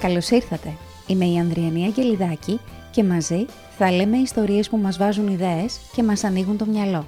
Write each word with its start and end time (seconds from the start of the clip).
Καλώς 0.00 0.30
ήρθατε. 0.30 0.72
Είμαι 1.06 1.24
η 1.24 1.38
Ανδριανή 1.38 1.84
Αγγελιδάκη 1.84 2.60
και 2.90 3.04
μαζί 3.04 3.46
θα 3.78 3.92
λέμε 3.92 4.16
ιστορίες 4.16 4.68
που 4.68 4.76
μας 4.76 4.98
βάζουν 4.98 5.28
ιδέες 5.28 5.80
και 5.92 6.02
μας 6.02 6.24
ανοίγουν 6.24 6.56
το 6.56 6.66
μυαλό. 6.66 7.06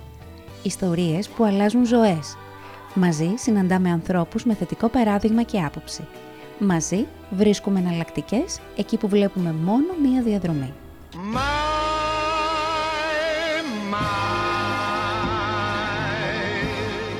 Ιστορίες 0.63 1.29
που 1.29 1.45
αλλάζουν 1.45 1.87
ζωές. 1.87 2.37
Μαζί 2.95 3.33
συναντάμε 3.37 3.91
ανθρώπους 3.91 4.45
με 4.45 4.55
θετικό 4.55 4.89
παράδειγμα 4.89 5.43
και 5.43 5.61
άποψη. 5.61 6.07
Μαζί 6.59 7.07
βρίσκουμε 7.31 7.79
εναλλακτικές 7.79 8.61
εκεί 8.77 8.97
που 8.97 9.09
βλέπουμε 9.09 9.53
μόνο 9.53 9.95
μία 10.03 10.23
διαδρομή. 10.23 10.73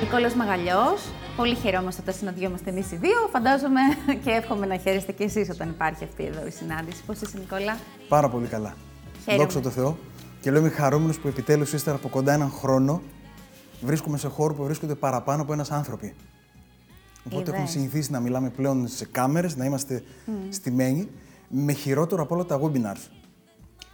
Νικόλας 0.01 0.33
Μαγαλιός, 0.33 1.01
πολύ 1.35 1.55
χαιρόμαστε 1.55 2.01
όταν 2.01 2.13
συναντιόμαστε 2.13 2.69
εμείς 2.69 2.91
οι 2.91 2.95
δύο. 2.95 3.27
Φαντάζομαι 3.31 3.79
και 4.23 4.29
εύχομαι 4.29 4.65
να 4.65 4.77
χαίρεστε 4.77 5.11
και 5.11 5.23
εσείς 5.23 5.49
όταν 5.49 5.69
υπάρχει 5.69 6.03
αυτή 6.03 6.23
εδώ 6.23 6.47
η 6.47 6.49
συνάντηση. 6.49 7.03
Πώς 7.03 7.21
είσαι 7.21 7.37
Νικόλα; 7.37 7.77
Πάρα 8.07 8.29
πολύ 8.29 8.47
καλά. 8.47 8.73
Χαίρομαι. 9.23 9.43
Δόξα 9.43 9.59
τω 9.59 9.69
Θεώ. 9.69 9.97
Και 10.41 10.51
λέω 10.51 10.59
είμαι 10.59 10.69
χαρούμενος 10.69 11.19
που 11.19 11.27
επιτέλους 11.27 11.73
ύστερα 11.73 11.95
από 11.95 12.07
κοντά 12.09 12.33
έναν 12.33 12.51
χρόνο 12.51 13.01
βρίσκομαι 13.81 14.17
σε 14.17 14.27
χώρο 14.27 14.53
που 14.53 14.63
βρίσκονται 14.63 14.95
παραπάνω 14.95 15.41
από 15.41 15.53
ένας 15.53 15.71
άνθρωποι. 15.71 16.15
Οπότε 17.25 17.41
Είδες. 17.41 17.53
έχουμε 17.53 17.67
συνηθίσει 17.67 18.11
να 18.11 18.19
μιλάμε 18.19 18.49
πλέον 18.49 18.87
σε 18.87 19.05
κάμερες, 19.05 19.55
να 19.55 19.65
είμαστε 19.65 20.03
στημένοι, 20.49 21.09
με 21.47 21.73
χειρότερο 21.73 22.21
από 22.21 22.35
όλα 22.35 22.45
τα 22.45 22.59
webinars. 22.61 23.07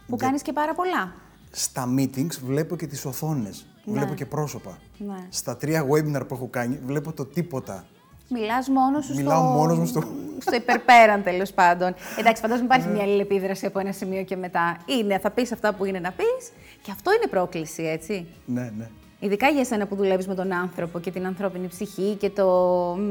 Που 0.06 0.16
κάνεις 0.16 0.42
και 0.42 0.52
πάρα 0.52 0.74
πολλά. 0.74 1.14
Στα 1.50 1.88
meetings 1.98 2.38
βλέπω 2.44 2.76
και 2.76 2.86
τις 2.86 3.04
οθόνες, 3.04 3.66
Ναι. 3.84 3.92
βλέπω 3.92 4.14
και 4.14 4.26
πρόσωπα. 4.26 4.78
Ναι. 4.98 5.14
Στα 5.28 5.56
τρία 5.56 5.86
webinar 5.90 6.28
που 6.28 6.34
έχω 6.34 6.46
κάνει 6.50 6.78
βλέπω 6.86 7.12
το 7.12 7.24
τίποτα. 7.24 7.84
Μιλάς 8.30 8.68
μόνος 8.68 9.04
σου 9.04 9.14
Μιλάω 9.14 9.38
στο... 9.42 9.48
μόνος 9.58 9.78
μου 9.78 9.86
στο- 9.86 10.02
στο 10.38 10.54
υπερπέραν 10.54 11.22
τέλος 11.22 11.52
πάντων. 11.52 11.94
Εντάξει, 12.18 12.42
φαντάζομαι 12.42 12.66
υπάρχει 12.66 12.88
μια 12.88 13.02
αλληλεπίδραση 13.02 13.66
από 13.66 13.78
ένα 13.78 13.92
σημείο 13.92 14.22
και 14.24 14.36
μετά. 14.36 14.76
Είναι, 14.86 15.18
θα 15.18 15.30
πεις 15.30 15.52
αυτά 15.52 15.74
που 15.74 15.84
είναι 15.84 15.98
να 15.98 16.12
πεις 16.12 16.50
και 16.82 16.90
αυτό 16.90 17.12
είναι 17.12 17.26
πρόκληση, 17.30 17.82
έτσι. 17.82 18.26
Ναι, 18.44 18.72
ναι. 18.76 18.88
Ειδικά 19.20 19.48
για 19.48 19.64
σένα 19.64 19.86
που 19.86 19.96
δουλεύεις 19.96 20.26
με 20.28 20.34
τον 20.34 20.52
άνθρωπο 20.52 20.98
και 21.00 21.10
την 21.10 21.26
ανθρώπινη 21.26 21.66
ψυχή 21.66 22.14
και 22.20 22.30
το, 22.30 22.46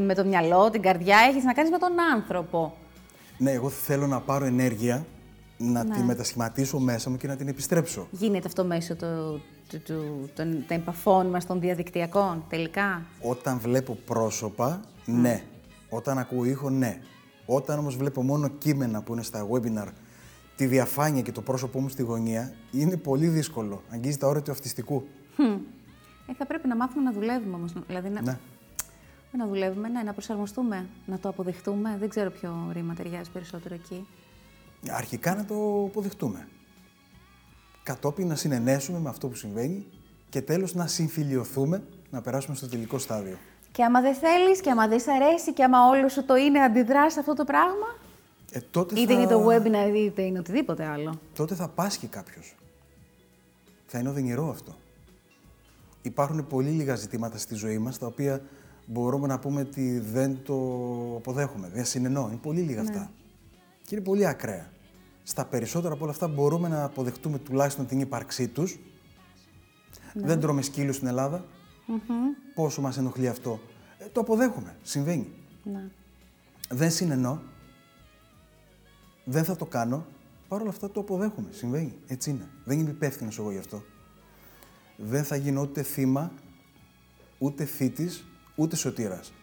με 0.06 0.14
το 0.14 0.26
μυαλό, 0.26 0.70
την 0.70 0.82
καρδιά, 0.82 1.18
έχεις 1.30 1.44
να 1.44 1.54
κάνεις 1.54 1.72
με 1.72 1.78
τον 1.78 1.92
άνθρωπο. 2.16 2.78
Ναι, 3.38 3.52
εγώ 3.52 3.70
θέλω 3.70 4.08
να 4.08 4.20
πάρω 4.20 4.46
ενέργεια, 4.46 5.06
να 5.58 5.84
Ναι. 5.84 5.96
τη 5.96 6.04
μετασχηματίσω 6.04 6.80
μέσα 6.80 7.10
μου 7.10 7.18
και 7.18 7.28
να 7.28 7.36
την 7.36 7.48
επιστρέψω. 7.48 8.08
Γίνεται 8.12 8.48
αυτό 8.48 8.66
μέσω 8.66 8.96
του, 8.96 9.42
του, 9.70 9.82
του, 9.86 10.30
των, 10.36 10.52
των 10.68 10.78
επαφών 10.78 11.28
μας 11.28 11.46
των 11.46 11.60
διαδικτυακών, 11.60 12.44
τελικά; 12.50 13.02
Όταν 13.22 13.60
βλέπω 13.60 13.98
πρόσωπα, 14.06 14.82
ναι. 15.06 15.44
Όταν 15.90 16.18
ακούω 16.18 16.44
ήχο, 16.46 16.70
ναι. 16.70 17.00
Όταν 17.46 17.80
όμως 17.80 17.96
βλέπω 17.98 18.24
μόνο 18.24 18.48
κείμενα 18.48 19.02
που 19.02 19.14
είναι 19.14 19.24
στα 19.24 19.48
webinar, 19.52 19.88
τη 20.56 20.66
διαφάνεια 20.66 21.22
και 21.22 21.32
το 21.32 21.42
πρόσωπό 21.42 21.80
μου 21.80 21.90
στη 21.90 22.04
γωνία, 22.04 22.54
είναι 22.72 22.98
πολύ 22.98 23.28
δύσκολο. 23.28 23.82
Αγγίζει 23.90 24.18
τα 24.18 24.28
όρια 24.28 24.42
του 24.42 24.52
αυτιστικού. 24.52 25.08
Ε, 26.30 26.34
θα 26.38 26.46
πρέπει 26.46 26.68
να 26.68 26.76
μάθουμε 26.76 27.04
να 27.04 27.12
δουλεύουμε 27.12 27.56
όμως. 27.56 27.74
Δηλαδή 27.88 28.10
να, 28.10 28.22
Ναι. 28.22 28.38
να 29.38 29.48
δουλεύουμε, 29.48 29.88
ναι, 29.88 30.02
να 30.04 30.14
προσαρμοστούμε, 30.14 30.88
να 31.06 31.20
το 31.20 31.30
αποδεχτούμε. 31.30 31.96
Δεν 32.00 32.10
ξέρω 32.10 32.30
ποιο 32.32 32.70
ρήμα 32.74 32.94
ταιριάζει 32.94 33.30
περισσότερο 33.32 33.74
εκεί. 33.74 34.08
Αρχικά 34.92 35.36
να 35.36 35.46
το 35.46 35.84
αποδεχτούμε. 35.86 36.48
Κατόπιν 37.84 38.28
να 38.28 38.36
συνενέσουμε 38.36 39.00
με 39.00 39.10
αυτό 39.10 39.28
που 39.28 39.36
συμβαίνει 39.36 39.86
και 40.30 40.42
τέλος 40.42 40.74
να 40.74 40.88
συμφιλιωθούμε, 40.88 41.84
να 42.10 42.22
περάσουμε 42.22 42.56
στο 42.56 42.68
τελικό 42.68 42.98
στάδιο. 42.98 43.38
Και 43.72 43.84
άμα 43.84 44.02
δεν 44.02 44.16
θέλεις 44.16 44.62
και 44.62 44.70
άμα 44.72 44.88
δεν 44.88 45.00
σ' 45.00 45.08
αρέσει 45.08 45.54
και 45.54 45.64
άμα 45.64 45.78
όλο 45.88 46.10
σου 46.10 46.26
το 46.26 46.36
είναι 46.36 46.60
αντιδράς 46.60 47.14
σε 47.14 47.20
αυτό 47.20 47.34
το 47.34 47.44
πράγμα, 47.44 47.96
Ε, 48.52 48.60
τότε 48.72 49.00
είτε 49.00 49.14
θα... 49.14 49.20
είναι 49.20 49.30
το 49.30 49.48
webinar 49.50 49.96
είτε 49.96 50.22
είναι 50.22 50.40
οτιδήποτε 50.40 50.86
άλλο. 50.86 51.20
τότε 51.36 51.56
θα 51.56 51.68
πάσχει 51.68 52.08
κάποιος. 52.08 52.56
Θα 53.86 54.00
είναι 54.00 54.10
οδυνηρό 54.10 54.50
αυτό. 54.50 54.76
Υπάρχουν 56.02 56.48
πολύ 56.48 56.70
λίγα 56.70 56.96
ζητήματα 56.96 57.38
στη 57.38 57.56
ζωή 57.56 57.78
μας, 57.78 57.98
τα 57.98 58.06
οποία 58.06 58.42
μπορούμε 58.86 59.28
να 59.28 59.40
πούμε 59.40 59.62
ότι 59.62 60.00
δεν 60.00 60.40
το 60.44 60.54
αποδέχομαι, 61.18 61.70
δεν 61.74 61.86
συνενώ. 61.86 62.28
Είναι 62.28 62.40
πολύ 62.42 62.62
λίγα 62.62 62.82
αυτά. 62.82 63.12
Και 63.84 63.96
είναι 63.96 64.04
πολύ 64.04 64.28
ακραία. 64.28 64.70
Στα 65.30 65.46
περισσότερα 65.46 65.94
από 65.94 66.04
όλα 66.04 66.12
αυτά 66.12 66.28
μπορούμε 66.28 66.68
να 66.68 66.84
αποδεχτούμε 66.84 67.40
τουλάχιστον 67.40 67.86
την 67.86 68.00
ύπαρξή 68.00 68.48
τους. 68.48 68.80
Δεν 70.14 70.40
τρώμε 70.40 70.62
σκύλους 70.62 70.96
στην 70.96 71.08
ελλαδα 71.08 71.46
Πόσο 72.54 72.82
μας 72.82 72.98
ενοχλεί 72.98 73.28
αυτό. 73.28 73.60
Ε, 73.98 74.06
το 74.06 74.20
αποδέχομαι. 74.20 74.76
Συμβαίνει. 74.82 75.34
Ναι. 75.64 75.90
Δεν 76.70 76.92
συνενώ. 76.92 77.42
Δεν 79.24 79.44
θα 79.44 79.56
το 79.56 79.66
κάνω. 79.66 80.06
Παρ' 80.48 80.62
όλα 80.62 80.70
αυτά 80.70 80.92
το 80.92 81.00
αποδέχομαι. 81.00 81.48
Συμβαίνει. 81.52 81.94
Έτσι 82.08 82.30
είναι. 82.30 82.50
Δεν 82.66 82.80
είμαι 82.80 82.90
υπεύθυνος 82.90 83.38
εγώ 83.40 83.52
γι' 83.52 83.58
αυτό. 83.58 83.84
Δεν 84.98 85.24
θα 85.24 85.36
γίνω 85.36 85.62
ούτε 85.62 85.84
θύμα, 85.84 86.32
ούτε 87.38 87.66
θήτης, 87.66 88.26
ούτε 88.56 88.76
σωτήρας. 88.76 89.34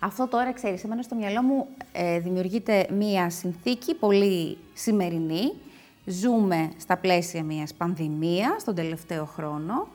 Αυτό 0.00 0.28
τώρα, 0.28 0.52
ξέρεις, 0.52 0.84
εμένα 0.84 1.02
στο 1.02 1.14
μυαλό 1.14 1.42
μου 1.42 1.66
ε, 1.92 2.18
δημιουργείται 2.18 2.86
μία 2.92 3.30
συνθήκη 3.30 3.94
πολύ 3.94 4.58
σημερινή. 4.74 5.52
Ζούμε 6.04 6.70
στα 6.78 6.96
πλαίσια 6.96 7.42
μιας 7.42 7.74
πανδημίας 7.74 8.64
τον 8.64 8.74
τελευταίο 8.74 9.24
χρόνο. 9.24 9.88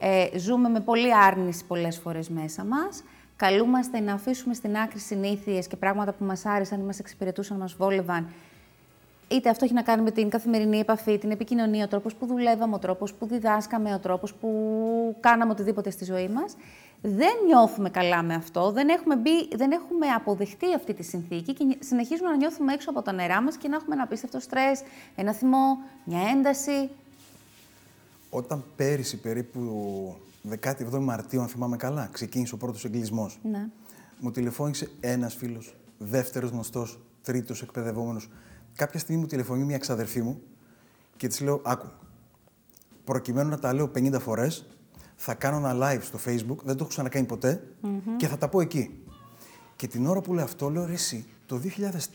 Ε, 0.00 0.38
ζούμε 0.38 0.68
με 0.68 0.80
πολύ 0.80 1.14
άρνηση 1.14 1.64
πολλές 1.64 1.98
φορές 1.98 2.28
μέσα 2.28 2.64
μας. 2.64 3.02
Καλούμαστε 3.36 4.00
να 4.00 4.12
αφήσουμε 4.12 4.54
στην 4.54 4.76
άκρη 4.76 4.98
συνήθειες 4.98 5.66
και 5.66 5.76
πράγματα 5.76 6.12
που 6.12 6.24
μας 6.24 6.46
άρεσαν 6.46 6.80
ή 6.80 6.82
μας 6.82 6.98
εξυπηρετούσαν, 6.98 7.56
μας 7.56 7.74
βόλευαν. 7.74 8.28
Είτε 9.28 9.48
αυτό 9.48 9.64
έχει 9.64 9.74
να 9.74 9.82
κάνει 9.82 10.02
με 10.02 10.10
την 10.10 10.28
καθημερινή 10.28 10.78
επαφή, 10.78 11.18
την 11.18 11.30
επικοινωνία, 11.30 11.84
ο 11.84 11.88
τρόπος 11.88 12.14
που 12.14 12.26
δουλεύαμε, 12.26 12.74
ο 12.74 12.78
τρόπος 12.78 13.14
που 13.14 13.26
διδάσκαμε, 13.26 13.94
ο 13.94 13.98
τρόπος 13.98 14.34
που 14.34 15.16
κάναμε 15.20 15.52
οτιδήποτε 15.52 15.90
στη 15.90 16.04
ζωή 16.04 16.28
μας. 16.28 16.56
Δεν 17.02 17.32
νιώθουμε 17.46 17.90
καλά 17.90 18.22
με 18.22 18.34
αυτό, 18.34 18.72
δεν 18.72 18.88
έχουμε, 18.88 19.16
μπει, 19.16 19.56
δεν 19.56 19.70
έχουμε 19.70 20.06
αποδεχτεί 20.06 20.74
αυτή 20.74 20.94
τη 20.94 21.02
συνθήκη 21.02 21.52
και 21.54 21.64
νι- 21.64 21.84
συνεχίζουμε 21.84 22.28
να 22.30 22.36
νιώθουμε 22.36 22.72
έξω 22.72 22.90
από 22.90 23.02
τα 23.02 23.12
νερά 23.12 23.42
μας 23.42 23.56
και 23.56 23.68
να 23.68 23.76
έχουμε 23.76 23.94
ένα 23.94 24.02
απίστευτο 24.04 24.40
στρες, 24.40 24.82
ένα 25.16 25.32
θυμό, 25.32 25.78
μια 26.04 26.20
ένταση. 26.36 26.88
Όταν 28.30 28.64
πέρυσι 28.76 29.16
περίπου 29.20 29.60
17 30.62 30.98
Μαρτίου, 31.00 31.40
αν 31.40 31.48
θυμάμαι 31.48 31.76
καλά, 31.76 32.08
ξεκίνησε 32.12 32.54
ο 32.54 32.56
πρώτος 32.56 32.84
εγκλισμός. 32.84 33.38
Ναι. 33.42 33.68
Μου 34.20 34.30
τηλεφώνησε 34.30 34.90
ένας 35.00 35.34
φίλος, 35.34 35.76
δεύτερος 35.98 36.50
γνωστός, 36.50 36.98
τρίτος 37.22 37.62
εκπαιδευόμενος. 37.62 38.28
Κάποια 38.74 38.98
στιγμή 38.98 39.20
μου 39.20 39.26
τηλεφωνεί 39.26 39.64
μια 39.64 39.78
ξαδερφή 39.78 40.22
μου 40.22 40.40
και 41.16 41.28
της 41.28 41.40
λέω, 41.40 41.60
άκου, 41.64 41.86
προκειμένου 43.04 43.48
να 43.48 43.58
τα 43.58 43.72
λέω 43.74 43.88
50 43.88 44.18
φορές, 44.20 44.66
θα 45.20 45.34
κάνω 45.34 45.56
ένα 45.56 45.74
live 45.80 46.02
στο 46.02 46.18
facebook, 46.24 46.56
δεν 46.64 46.76
το 46.76 46.76
έχω 46.78 46.88
ξανακάνει 46.88 47.26
ποτέ, 47.26 47.62
και 48.16 48.26
θα 48.26 48.36
τα 48.38 48.48
πω 48.48 48.60
εκεί. 48.60 49.02
Και 49.76 49.86
την 49.86 50.06
ώρα 50.06 50.20
που 50.20 50.34
λέω 50.34 50.44
αυτό, 50.44 50.70
λέω, 50.70 50.84
ρε 50.86 50.92
εσύ, 50.92 51.26
το 51.46 51.60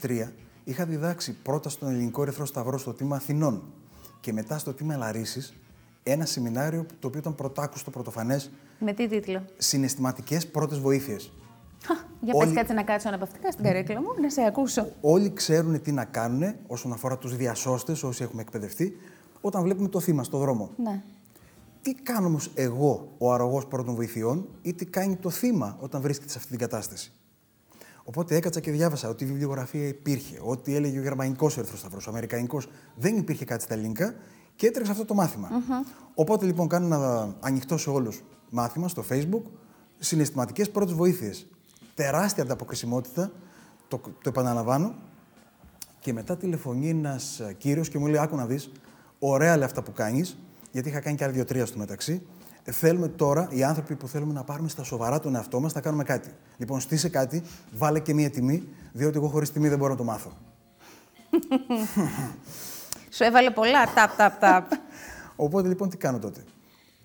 2003 0.02 0.32
είχα 0.64 0.86
διδάξει 0.86 1.34
πρώτα 1.44 1.70
στον 1.70 1.90
Ελληνικό 1.90 2.22
Ερυθρό 2.22 2.46
Σταυρό 2.46 2.78
στο 2.78 2.94
τμήμα 2.94 3.16
Αθηνών 3.16 3.64
και 4.20 4.34
μετά 4.34 4.58
στο 4.58 4.74
τμήμα 4.74 4.96
Λαρίσης 4.96 5.54
ένα 6.04 6.26
σεμινάριο 6.26 6.86
το 7.00 7.08
οποίο 7.08 7.20
ήταν 7.20 7.36
πρωτάκουστο, 7.36 7.92
πρωτοφανές, 7.92 8.52
Με 8.80 8.94
τι 8.94 9.08
τίτλο; 9.08 9.46
συναισθηματικές 9.58 10.48
πρώτες 10.48 10.80
βοήθειες. 10.80 11.32
Χα, 11.86 11.94
Για 11.94 12.34
πες 12.34 12.42
Όλοι- 12.48 12.54
κάτσε 12.54 12.74
να 12.74 12.84
κάτσω 12.84 13.08
αναπαυτικά 13.08 13.52
στην 13.52 13.64
καρέκλα 13.64 14.02
μου, 14.02 14.08
να 14.22 14.30
σε 14.30 14.42
ακούσω. 14.42 14.88
Όλοι 15.02 15.34
ξέρουν 15.34 15.82
τι 15.82 15.92
να 15.92 16.06
κάνουν 16.06 16.56
όσον 16.68 16.92
αφορά 16.94 17.18
τους 17.18 17.36
διασώστες, 17.36 18.04
όσοι 18.04 18.24
έχουμε 18.24 18.42
εκπαιδευτεί, 18.42 18.98
όταν 19.42 19.64
βλέπουμε 19.64 19.88
το 19.88 20.00
θύμα 20.00 20.24
στο 20.24 20.38
δρόμο. 20.38 20.70
Ναι. 20.84 21.02
Τι 21.84 21.94
κάνω 21.94 22.28
όμως 22.28 22.52
εγώ, 22.54 23.16
ο 23.18 23.34
αρρωγός 23.34 23.66
πρώτων 23.66 23.96
βοηθειών, 23.96 24.48
ή 24.62 24.74
τι 24.74 24.86
κάνει 24.86 25.16
το 25.16 25.30
θύμα 25.30 25.78
όταν 25.80 26.02
βρίσκεται 26.02 26.32
σε 26.32 26.38
αυτή 26.38 26.50
την 26.50 26.60
κατάσταση; 26.60 27.14
Οπότε 28.04 28.36
έκατσα 28.36 28.60
και 28.60 28.72
διάβασα 28.72 29.10
ότι 29.10 29.24
η 29.24 29.28
βιβλιογραφία 29.28 29.88
υπήρχε, 29.88 30.40
ότι 30.44 30.76
έλεγε 30.76 31.00
ο 31.00 31.02
γερμανικός 31.02 31.58
Ερυθρός 31.58 31.80
Σταυρός, 31.80 32.08
ο 32.08 32.10
αμερικανικός. 32.10 32.68
Δεν 32.96 33.18
υπήρχε 33.18 33.46
κάτι 33.46 33.64
στα 33.64 33.74
ελληνικά 33.74 34.16
και 34.56 34.68
έτρεξε 34.68 34.92
αυτό 34.92 35.06
το 35.06 35.14
μαθημα 35.14 35.50
Οπότε 36.14 36.46
λοιπόν 36.46 36.68
κάνω 36.68 36.86
ένα 36.86 37.36
ανοιχτό 37.40 37.78
σε 37.78 37.90
όλους 37.90 38.24
μάθημα 38.50 38.88
στο 38.88 39.04
Facebook, 39.10 39.42
συναισθηματικές 40.00 40.70
πρώτες 40.70 40.94
βοήθειες. 40.94 41.48
Τεράστια 41.96 42.44
ανταποκρισιμότητα, 42.44 43.32
το, 43.88 43.98
το 43.98 44.30
επαναλαμβάνω. 44.30 44.96
Και 46.00 46.14
μετά 46.14 46.38
τηλεφωνεί 46.38 46.90
ένας 46.90 47.42
κύριος 47.58 47.90
και 47.90 48.00
μου 48.00 48.08
λέει: 48.08 48.22
Άκου 48.22 48.36
να 48.36 48.46
δεις, 48.46 48.72
ωραία 49.20 49.56
λέει 49.56 49.66
αυτά 49.66 49.84
που 49.84 49.94
κάνεις, 49.94 50.38
γιατί 50.74 50.90
είχα 50.90 51.00
κάνει 51.00 51.18
και 51.18 51.24
άλλα 51.24 51.34
δύο-τρία 51.34 51.66
στο 51.66 51.78
μεταξύ. 51.78 52.22
Ε, 52.64 52.72
Θέλουμε 52.72 53.08
τώρα, 53.08 53.48
οι 53.52 53.64
άνθρωποι 53.64 53.96
που 53.96 54.08
θέλουμε 54.08 54.34
να 54.34 54.44
πάρουμε 54.44 54.70
στα 54.70 54.84
σοβαρά 54.84 55.20
τον 55.20 55.36
εαυτό 55.36 55.60
μας, 55.60 55.74
να 55.74 55.82
κάνουμε 55.82 56.04
κάτι. 56.04 56.30
Λοιπόν, 56.58 56.80
στήσε 56.80 57.10
κάτι, 57.10 57.44
βάλε 57.72 58.00
και 58.00 58.14
μία 58.14 58.30
τιμή, 58.30 58.64
διότι 58.92 59.18
εγώ 59.18 59.28
χωρίς 59.28 59.52
τιμή 59.52 59.70
δεν 59.70 59.78
μπορώ 59.78 59.92
να 59.92 59.98
το 59.98 60.04
μάθω. 60.04 60.32
Σου 63.16 63.24
έβαλε 63.24 63.52
πολλά, 63.52 63.94
ταπ, 63.94 64.18
ταπ, 64.18 64.40
ταπ. 64.40 64.72
Οπότε 65.36 65.68
λοιπόν 65.68 65.90
τι 65.90 65.98
κάνω 65.98 66.20
τότε; 66.20 66.44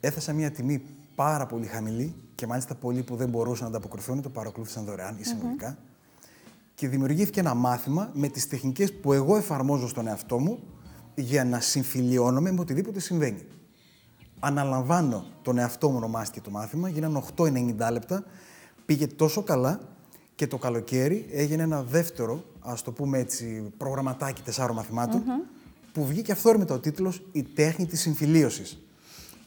Έθεσα 0.01 0.33
μία 0.33 0.51
τιμή 0.51 0.83
πάρα 1.15 1.47
πολύ 1.47 1.67
χαμηλή 1.67 2.15
και 2.35 2.47
μάλιστα 2.47 2.75
πολλοί 2.75 3.03
που 3.03 3.17
δεν 3.17 3.29
μπορούσαν 3.29 3.71
να 3.71 3.77
ανταποκριθούν 3.77 4.23
το 4.23 4.29
παρακολούθησαν 4.29 4.85
δωρεάν 4.85 5.17
ή 5.19 5.25
συνολικά. 5.25 5.79
Και 6.75 6.89
δημιουργήθηκε 6.89 7.41
ένα 7.41 7.55
μάθημα 7.55 8.11
με 8.13 8.29
τις 8.29 8.49
τεχνικές 8.49 8.93
που 8.95 9.13
εγώ 9.13 9.37
εφαρμόζω 9.37 9.89
στον 9.89 10.07
εαυτό 10.07 10.39
μου 10.39 10.59
για 11.15 11.45
να 11.45 11.61
συμφιλιώνομαι 11.61 12.53
με 12.53 12.61
οτιδήποτε 12.61 13.01
συμβαίνει. 13.01 13.47
Αναλαμβάνω 14.41 15.25
τον 15.43 15.59
εαυτό 15.59 15.89
μου 15.91 15.97
ονομάστηκε 15.97 16.41
το 16.41 16.51
μάθημα, 16.51 16.89
γίνανε 16.89 17.23
8-90 17.37 17.89
λεπτά, 17.93 18.25
πήγε 18.87 19.07
τόσο 19.07 19.43
καλά 19.43 19.81
και 20.35 20.47
το 20.47 20.59
καλοκαίρι 20.59 21.27
έγινε 21.31 21.63
ένα 21.63 21.83
δεύτερο, 21.83 22.45
ας 22.61 22.83
το 22.83 22.93
πούμε 22.93 23.19
έτσι, 23.19 23.73
προγραμματάκι 23.77 24.43
τεσσάρων 24.43 24.85
που 25.93 26.07
βγήκε 26.07 26.33
αυθόρμητα 26.33 26.75
ο 26.75 26.79
τίτλος 26.79 27.23
«Η 27.33 27.43
τέχνη 27.43 27.87
της 27.87 28.01
συμφιλίωσης». 28.01 28.79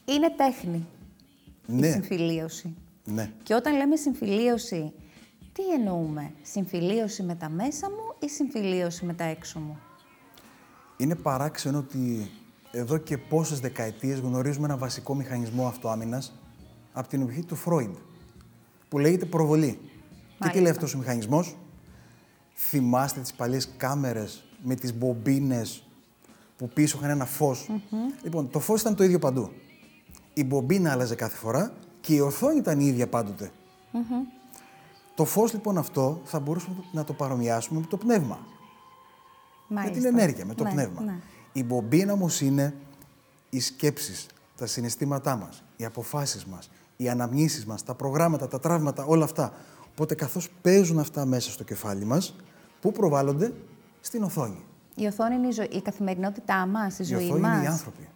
Είναι 0.05 0.29
τέχνη 0.37 0.85
Ναι. 1.65 1.87
η 1.87 1.91
συμφιλίωση. 1.91 2.75
Ναι. 3.03 3.31
Και 3.43 3.53
όταν 3.53 3.75
λέμε 3.77 3.95
συμφιλίωση, 3.95 4.93
τι 5.53 5.71
εννοούμε, 5.73 6.31
συμφιλίωση 6.41 7.23
με 7.23 7.35
τα 7.35 7.49
μέσα 7.49 7.89
μου 7.89 8.15
ή 8.19 8.29
συμφιλίωση 8.29 9.05
με 9.05 9.13
τα 9.13 9.23
έξω 9.23 9.59
μου; 9.59 9.79
Είναι 10.97 11.15
παράξενο 11.15 11.77
ότι 11.77 12.29
εδώ 12.71 12.97
και 12.97 13.17
πόσες 13.17 13.59
δεκαετίες 13.59 14.19
γνωρίζουμε 14.19 14.65
ένα 14.65 14.77
βασικό 14.77 15.15
μηχανισμό 15.15 15.67
αυτοάμυνας 15.67 16.33
από 16.93 17.07
την 17.07 17.21
εποχή 17.21 17.43
του 17.43 17.55
Φρόιντ, 17.55 17.95
που 18.89 18.99
λέγεται 18.99 19.25
προβολή. 19.25 19.67
Και 19.71 19.77
τι 20.27 20.35
Μάλιστα. 20.39 20.61
λέει 20.61 20.71
αυτός 20.71 20.93
ο 20.93 20.97
μηχανισμός; 20.97 21.55
Θυμάστε 22.55 23.19
τις 23.19 23.33
παλιές 23.33 23.69
κάμερες 23.77 24.43
με 24.63 24.75
τις 24.75 24.93
μπομπίνες 24.93 25.83
που 26.57 26.69
πίσω 26.69 26.97
είχαν 26.97 27.09
ένα 27.09 27.25
φως; 27.25 27.69
Λοιπόν, 28.23 28.49
το 28.49 28.59
φως 28.59 28.81
ήταν 28.81 28.95
το 28.95 29.03
ίδιο 29.03 29.19
παντού. 29.19 29.51
Η 30.33 30.43
μπομπίνα 30.43 30.91
άλλαζε 30.91 31.15
κάθε 31.15 31.37
φορά 31.37 31.73
και 32.01 32.13
η 32.13 32.19
οθόνη 32.19 32.57
ήταν 32.57 32.79
η 32.79 32.85
ίδια 32.85 33.07
πάντοτε. 33.07 33.51
Το 35.15 35.25
φως 35.25 35.53
λοιπόν 35.53 35.77
αυτό 35.77 36.21
θα 36.23 36.39
μπορούσαμε 36.39 36.75
να 36.91 37.03
το 37.03 37.13
παρομοιάσουμε 37.13 37.79
με 37.79 37.85
το 37.85 37.97
πνεύμα. 37.97 38.39
Με 39.67 39.89
την 39.89 40.05
ενέργεια, 40.05 40.45
με 40.45 40.53
το 40.53 40.63
Ναι, 40.63 40.71
πνεύμα. 40.71 41.01
ναι. 41.01 41.19
Η 41.53 41.63
μπομπίνα 41.63 42.13
όμως 42.13 42.41
είναι 42.41 42.73
οι 43.49 43.59
σκέψεις, 43.59 44.25
τα 44.57 44.65
συναισθήματά 44.65 45.35
μας, 45.35 45.63
οι 45.77 45.85
αποφάσεις 45.85 46.45
μας, 46.45 46.69
οι 46.97 47.09
αναμνήσεις 47.09 47.65
μας, 47.65 47.83
τα 47.83 47.93
προγράμματα, 47.93 48.47
τα 48.47 48.59
τραύματα, 48.59 49.03
όλα 49.05 49.23
αυτά. 49.23 49.53
Οπότε 49.91 50.15
καθώς 50.15 50.49
παίζουν 50.61 50.99
αυτά 50.99 51.25
μέσα 51.25 51.51
στο 51.51 51.63
κεφάλι 51.63 52.05
μας, 52.05 52.35
πού 52.81 52.91
προβάλλονται; 52.91 53.53
Στην 54.01 54.23
οθόνη. 54.23 54.63
Η 54.95 55.05
οθόνη 55.05 55.35
είναι 55.35 55.47
η, 55.47 55.51
ζω... 55.51 55.63
η 55.63 55.81
καθημερινότητά 55.81 56.65
μας, 56.65 56.93
η, 56.93 56.97
η 57.01 57.03
ζωή 57.03 57.25
οθόνη 57.25 57.41
μας. 57.41 57.55
είναι 57.55 57.63
οι 57.63 57.67
άνθρωποι. 57.67 58.07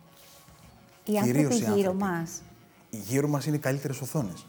Οι 1.06 1.12
Κυρίως 1.12 1.28
άνθρωποι 1.28 1.56
οι 1.56 1.58
γύρω 1.58 1.92
άνθρωποι. 1.92 2.04
μας. 2.04 2.42
Οι 2.90 2.98
γύρω 2.98 3.28
μας 3.28 3.46
είναι 3.46 3.56
οι 3.56 3.60
καλύτερες 3.60 4.02
οθόνες. 4.02 4.46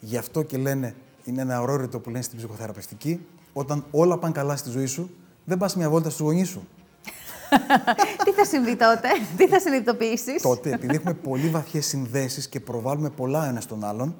Γι' 0.00 0.16
αυτό 0.16 0.42
και 0.42 0.56
λένε, 0.56 0.94
είναι 1.24 1.40
ένα 1.42 1.60
ορόριτο 1.60 2.00
που 2.00 2.10
λένε 2.10 2.22
στην 2.22 2.38
ψυχοθεραπευτική, 2.38 3.26
όταν 3.52 3.84
όλα 3.90 4.18
πάνε 4.18 4.32
καλά 4.32 4.56
στη 4.56 4.70
ζωή 4.70 4.86
σου, 4.86 5.10
δεν 5.44 5.58
πας 5.58 5.76
μια 5.76 5.90
βόλτα 5.90 6.10
στους 6.10 6.26
γονείς 6.26 6.48
σου. 6.48 6.66
Τι 8.24 8.30
θα 8.30 8.44
συμβεί 8.44 8.76
τότε, 8.76 9.08
τι 9.36 9.48
θα 9.48 9.60
συνειδητοποιήσεις; 9.60 10.42
τότε, 10.42 10.70
επειδή 10.72 10.94
έχουμε 10.94 11.14
πολύ 11.14 11.48
βαθιές 11.48 11.86
συνδέσεις 11.86 12.48
και 12.48 12.60
προβάλλουμε 12.60 13.10
πολλά 13.10 13.46
ένας 13.48 13.64
στον 13.64 13.84
άλλον, 13.84 14.14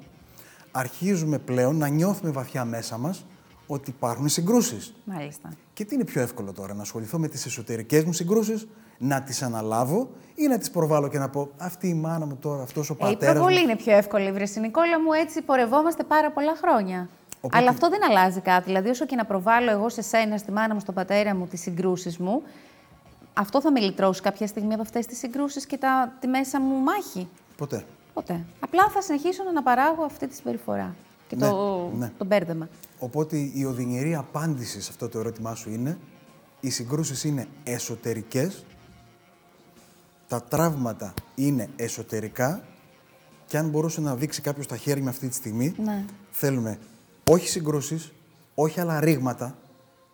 αρχίζουμε 0.71 1.37
πλέον 1.37 1.77
να 1.77 1.87
νιώθουμε 1.87 2.31
βαθιά 2.31 2.65
μέσα 2.65 2.97
μας 2.97 3.25
ότι 3.67 3.89
υπάρχουν 3.89 4.29
συγκρούσεις. 4.29 4.93
Μάλιστα. 5.03 5.49
Και 5.73 5.85
τι 5.85 5.95
είναι 5.95 6.03
πιο 6.03 6.21
εύκολο 6.21 6.51
τώρα, 6.53 6.73
να 6.73 6.81
ασχοληθώ 6.81 7.19
με 7.19 7.27
τις 7.27 7.45
εσωτερικές 7.45 8.03
μου 8.03 8.13
συγκρούσεις, 8.13 8.67
να 8.97 9.21
τις 9.21 9.41
αναλάβω 9.41 10.09
ή 10.35 10.47
να 10.47 10.57
τις 10.57 10.71
προβάλλω 10.71 11.07
και 11.07 11.17
να 11.17 11.29
πω 11.29 11.49
αυτή 11.57 11.87
η 11.87 11.93
μάνα 11.93 12.25
μου 12.25 12.35
τώρα, 12.41 12.61
αυτός 12.63 12.89
ο 12.89 12.95
Ε, 12.99 13.07
η 13.07 13.11
πατέρας 13.11 13.33
προβολή 13.35 13.55
μου. 13.57 13.63
είναι 13.63 13.75
πιο 13.75 13.93
εύκολη, 13.95 14.31
βρεσί 14.31 14.59
Νικόλα 14.59 15.01
μου, 15.01 15.11
έτσι 15.13 15.41
πορευόμαστε 15.41 16.03
πάρα 16.03 16.31
πολλά 16.31 16.55
χρόνια. 16.61 17.09
Οπότε- 17.37 17.61
Αλλά 17.61 17.69
αυτό 17.69 17.89
δεν 17.89 17.99
αλλάζει 18.09 18.39
κάτι. 18.39 18.63
Δηλαδή, 18.63 18.89
όσο 18.89 19.05
και 19.05 19.15
να 19.15 19.25
προβάλλω 19.25 19.71
εγώ 19.71 19.89
σε 19.89 20.01
σένα, 20.01 20.37
στη 20.37 20.51
μάνα 20.51 20.73
μου, 20.73 20.79
στον 20.79 20.93
πατέρα 20.93 21.35
μου, 21.35 21.47
τις 21.47 21.61
συγκρούσεις 21.61 22.17
μου, 22.17 22.41
αυτό 23.33 23.61
θα 23.61 23.71
με 23.71 23.79
λυτρώσει 23.79 24.21
κάποια 24.21 24.47
στιγμή 24.47 24.73
από 24.73 24.81
αυτές 24.81 25.05
τις 25.05 25.17
συγκρούσεις 25.17 25.65
και 25.65 25.77
τα, 25.77 26.13
τη 26.19 26.27
μέσα 26.27 26.61
μου 26.61 26.75
μάχη; 26.75 27.27
Ποτέ. 27.57 27.85
Ποτέ. 28.13 28.45
Απλά 28.59 28.89
θα 28.89 29.01
συνεχίσω 29.01 29.43
να 29.43 29.49
αναπαράγω 29.49 30.03
αυτή 30.03 30.27
τη 30.27 30.35
συμπεριφορά 30.35 30.95
και 31.27 31.35
Ναι, 31.35 31.47
το, 31.49 31.89
ναι. 31.97 32.11
το 32.17 32.25
μπέρδεμα. 32.25 32.69
Οπότε 32.99 33.37
η 33.53 33.65
οδυνηρή 33.65 34.15
απάντηση 34.15 34.81
σε 34.81 34.89
αυτό 34.91 35.09
το 35.09 35.19
ερώτημά 35.19 35.55
σου 35.55 35.69
είναι 35.69 35.97
οι 36.59 36.69
συγκρούσεις 36.69 37.23
είναι 37.23 37.47
εσωτερικές, 37.63 38.65
τα 40.27 40.41
τραύματα 40.43 41.13
είναι 41.35 41.69
εσωτερικά 41.75 42.63
και 43.45 43.57
αν 43.57 43.69
μπορούσε 43.69 44.01
να 44.01 44.15
δείξει 44.15 44.41
κάποιος 44.41 44.67
τα 44.67 44.77
χέρια 44.77 45.03
με 45.03 45.09
αυτή 45.09 45.27
τη 45.27 45.35
στιγμή, 45.35 45.75
Ναι. 45.83 46.05
θέλουμε 46.31 46.79
όχι 47.29 47.47
συγκρούσεις, 47.47 48.11
όχι 48.55 48.79
άλλα 48.79 48.99
ρήγματα, 48.99 49.55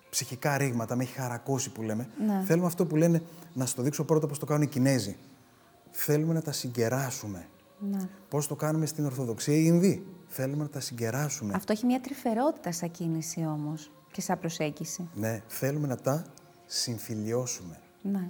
ψυχικά 0.09 0.57
ρήγματα, 0.57 0.95
με 0.95 1.03
έχει 1.03 1.13
χαρακώσει 1.13 1.71
που 1.71 1.81
λέμε. 1.81 2.09
Ναι. 2.25 2.43
Θέλουμε 2.45 2.67
αυτό 2.67 2.85
που 2.85 2.95
λένε, 2.95 3.23
να 3.53 3.65
σου 3.65 3.75
το 3.75 3.81
δείξω 3.81 4.03
πρώτα 4.03 4.27
πώς 4.27 4.39
το 4.39 4.45
κάνουν 4.45 4.63
οι 4.63 4.67
Κινέζοι. 4.67 5.17
Θέλουμε 5.91 6.33
να 6.33 6.41
τα 6.41 6.51
συγκεράσουμε. 6.51 7.47
Ναι. 7.79 8.09
Πώς 8.29 8.47
το 8.47 8.55
κάνουμε 8.55 8.85
στην 8.85 9.05
Ορθοδοξία 9.05 9.55
οι 9.55 9.63
Ινδοί. 9.65 10.05
Θέλουμε 10.27 10.63
να 10.63 10.69
τα 10.69 10.79
συγκεράσουμε. 10.79 11.53
Αυτό 11.55 11.71
έχει 11.71 11.85
μια 11.85 12.01
τρυφερότητα 12.01 12.71
σαν 12.71 12.91
κίνηση 12.91 13.45
όμως 13.45 13.91
και 14.11 14.21
σαν 14.21 14.39
προσέγγιση. 14.39 15.09
Ναι, 15.15 15.43
θέλουμε 15.47 15.87
να 15.87 15.95
τα 15.95 16.25
συμφιλιώσουμε. 16.65 17.79
Ναι. 18.01 18.29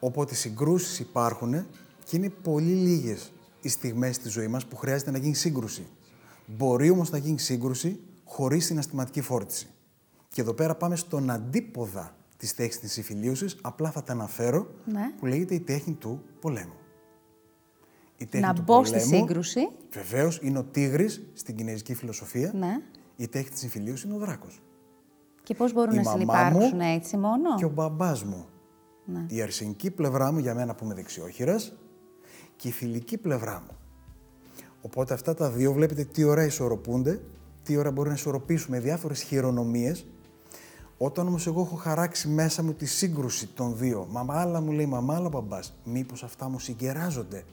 Οπότε 0.00 0.34
οι 0.34 0.36
συγκρούσεις 0.36 0.98
υπάρχουν 0.98 1.66
και 2.04 2.16
είναι 2.16 2.28
πολύ 2.28 2.72
λίγες 2.72 3.32
οι 3.60 3.68
στιγμές 3.68 4.16
στη 4.16 4.28
ζωή 4.28 4.46
μας 4.46 4.66
που 4.66 4.76
χρειάζεται 4.76 5.10
να 5.10 5.18
γίνει 5.18 5.34
σύγκρουση. 5.34 5.86
Μπορεί 6.46 6.90
όμως 6.90 7.10
να 7.10 7.18
γίνει 7.18 7.38
σύγκρουση 7.38 8.00
χωρίς 8.24 8.64
συναισθηματική 8.64 9.20
φόρτιση. 9.20 9.71
Και 10.32 10.40
εδώ 10.40 10.54
πέρα 10.54 10.74
πάμε 10.74 10.96
στον 10.96 11.30
αντίποδα 11.30 12.16
της 12.36 12.54
τέχνης 12.54 12.78
της 12.78 12.92
συμφιλίωσης, 12.92 13.58
απλά 13.62 13.90
θα 13.90 14.02
τα 14.02 14.12
αναφέρω, 14.12 14.66
Ναι. 14.84 15.12
που 15.18 15.26
λέγεται 15.26 15.54
η 15.54 15.60
τέχνη 15.60 15.94
του 15.94 16.22
πολέμου. 16.40 16.72
Η 18.16 18.26
τέχνη 18.26 18.46
Να 18.46 18.54
του 18.54 18.62
μπω 18.62 18.84
στη 18.84 18.98
πολέμου, 18.98 19.26
σύγκρουση. 19.26 19.68
Βεβαίως, 19.92 20.38
είναι 20.42 20.58
ο 20.58 20.62
τίγρης 20.64 21.22
στην 21.32 21.56
κινέζικη 21.56 21.94
φιλοσοφία. 21.94 22.52
Ναι. 22.54 22.80
Η 23.16 23.28
τέχνη 23.28 23.48
της 23.50 23.58
συμφιλίωσης 23.58 24.04
είναι 24.04 24.14
ο 24.14 24.18
δράκος. 24.18 24.62
Και 25.42 25.54
πώς 25.54 25.72
μπορούν 25.72 25.92
Η 25.94 25.96
να 25.96 26.02
μαμά 26.02 26.18
συνεπάρξουν 26.18 26.76
μου 26.76 26.94
έτσι 26.94 27.16
μόνο; 27.16 27.54
και 27.56 27.64
ο 27.64 27.68
μπαμπάς 27.68 28.24
μου. 28.24 28.46
Ναι. 29.04 29.24
Η 29.28 29.42
αρσενική 29.42 29.90
πλευρά 29.90 30.32
μου 30.32 30.38
για 30.38 30.54
μένα 30.54 30.74
που 30.74 30.84
είμαι 30.84 30.94
δεξιόχειρας 30.94 31.74
και 32.56 32.68
η 32.68 32.72
φιλική 32.72 33.18
πλευρά 33.18 33.62
μου. 33.66 33.76
Οπότε 34.82 35.14
αυτά 35.14 35.34
τα 35.34 35.50
δύο 35.50 35.72
βλέπετε 35.72 36.04
τι 36.04 36.24
ώρα 36.24 36.44
ισορροπούνται, 36.44 37.22
τι 37.62 37.76
ώρα 37.76 37.90
μπορεί 37.90 38.08
να 38.08 38.14
ισορροπήσουμε 38.14 38.80
διάφορες 38.80 39.22
χειρονομίες. 39.22 40.06
Όταν 41.04 41.26
όμως 41.26 41.46
εγώ 41.46 41.60
έχω 41.60 41.76
χαράξει 41.76 42.28
μέσα 42.28 42.62
μου 42.62 42.72
τη 42.72 42.86
σύγκρουση 42.86 43.46
των 43.46 43.76
δύο, 43.76 44.06
μαμά 44.10 44.40
άλλα 44.40 44.60
μου 44.60 44.72
λέει 44.72 44.86
μαμά 44.86 45.14
άλλα 45.14 45.28
μπαμπάς, 45.28 45.74
μήπως 45.84 46.22
αυτά 46.22 46.48
μου 46.48 46.58
συγκεράζονται. 46.58 47.44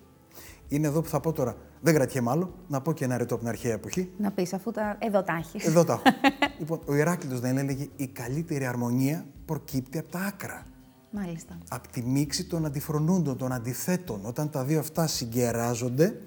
Είναι 0.67 0.87
εδώ 0.87 1.01
που 1.01 1.09
θα 1.09 1.19
πω 1.19 1.31
τώρα, 1.31 1.55
δεν 1.81 1.93
κρατιέμαι 1.93 2.29
άλλο, 2.29 2.53
να 2.67 2.81
πω 2.81 2.93
και 2.93 3.03
ένα 3.03 3.17
ρετό 3.17 3.33
από 3.33 3.43
την 3.43 3.51
αρχαία 3.51 3.73
εποχή. 3.73 4.11
Να 4.17 4.31
πεις 4.31 4.53
αφού 4.53 4.71
τα. 4.71 4.97
Εδώ 4.99 5.23
τα 5.23 5.33
έχεις. 5.33 5.65
Εδώ 5.65 5.83
τα 5.83 5.93
έχω. 5.93 6.03
λοιπόν, 6.59 6.79
ο 6.85 6.95
Ηράκλειτος 6.95 7.39
δεν 7.39 7.57
έλεγε 7.57 7.87
η 7.95 8.07
καλύτερη 8.07 8.65
αρμονία 8.65 9.25
προκύπτει 9.45 9.97
από 9.97 10.09
τα 10.09 10.19
άκρα 10.19 10.65
Μάλιστα. 11.11 11.57
από 11.69 11.87
τη 11.87 12.01
μίξη 12.01 12.45
των 12.45 12.65
αντιφρονούντων, 12.65 13.37
των 13.37 13.51
αντιθέτων. 13.51 14.25
Όταν 14.25 14.49
τα 14.49 14.63
δύο 14.63 14.79
αυτά 14.79 15.07
συγκεράζονται, 15.07 16.21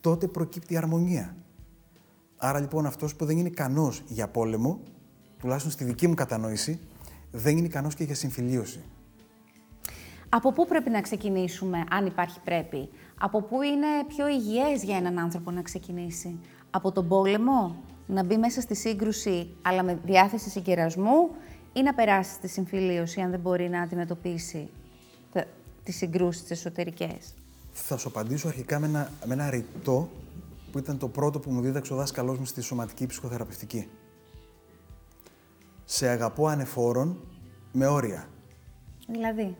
τότε 0.00 0.26
προκύπτει 0.26 0.74
η 0.74 0.76
αρμονία. 0.76 1.36
Άρα 2.36 2.60
λοιπόν 2.60 2.86
αυτός 2.86 3.14
που 3.14 3.24
δεν 3.24 3.38
είναι 3.38 3.48
ικανός 3.48 4.02
για 4.06 4.28
πόλεμο, 4.28 4.80
τουλάχιστον 5.40 5.72
στη 5.72 5.84
δική 5.84 6.06
μου 6.08 6.14
κατανόηση, 6.14 6.80
δεν 7.30 7.56
είναι 7.56 7.66
ικανός 7.66 7.94
και 7.94 8.04
για 8.04 8.14
συμφιλίωση. 8.14 8.80
Από 10.28 10.52
πού 10.52 10.66
πρέπει 10.66 10.90
να 10.90 11.00
ξεκινήσουμε, 11.00 11.84
αν 11.90 12.06
υπάρχει 12.06 12.40
πρέπει; 12.44 12.88
Από 13.20 13.42
πού 13.42 13.62
είναι 13.62 13.86
πιο 14.08 14.28
υγιές 14.28 14.82
για 14.82 14.96
έναν 14.96 15.18
άνθρωπο 15.18 15.50
να 15.50 15.62
ξεκινήσει; 15.62 16.38
Από 16.70 16.92
τον 16.92 17.08
πόλεμο, 17.08 17.76
να 18.06 18.24
μπει 18.24 18.36
μέσα 18.36 18.60
στη 18.60 18.74
σύγκρουση, 18.74 19.48
αλλά 19.62 19.82
με 19.82 19.98
διάθεση 20.04 20.50
συγκερασμού, 20.50 21.30
ή 21.72 21.82
να 21.82 21.94
περάσει 21.94 22.32
στη 22.32 22.48
συμφιλίωση, 22.48 23.20
αν 23.20 23.30
δεν 23.30 23.40
μπορεί 23.40 23.68
να 23.68 23.80
αντιμετωπίσει 23.80 24.68
τα- 25.32 25.44
τις 25.82 25.96
συγκρούσεις 25.96 26.42
τις 26.42 26.50
εσωτερικές; 26.50 27.34
Θα 27.72 27.96
σου 27.96 28.08
απαντήσω 28.08 28.48
αρχικά 28.48 28.78
με 28.78 28.86
ένα, 28.86 29.10
με 29.26 29.34
ένα 29.34 29.50
ρητό 29.50 30.08
που 30.72 30.78
ήταν 30.78 30.98
το 30.98 31.08
πρώτο 31.08 31.38
που 31.40 31.50
μου 31.50 31.60
δίδαξε 31.60 31.92
ο 31.92 31.96
δάσκαλός 31.96 32.38
μου 32.38 32.44
στη 32.44 32.60
σωματική 32.60 33.06
ψυχοθεραπευτική. 33.06 33.88
Σε 35.90 36.08
αγαπώ 36.08 36.46
ανεφόρον 36.46 37.16
με 37.72 37.86
όρια. 37.86 38.28
Δηλαδή, 39.08 39.56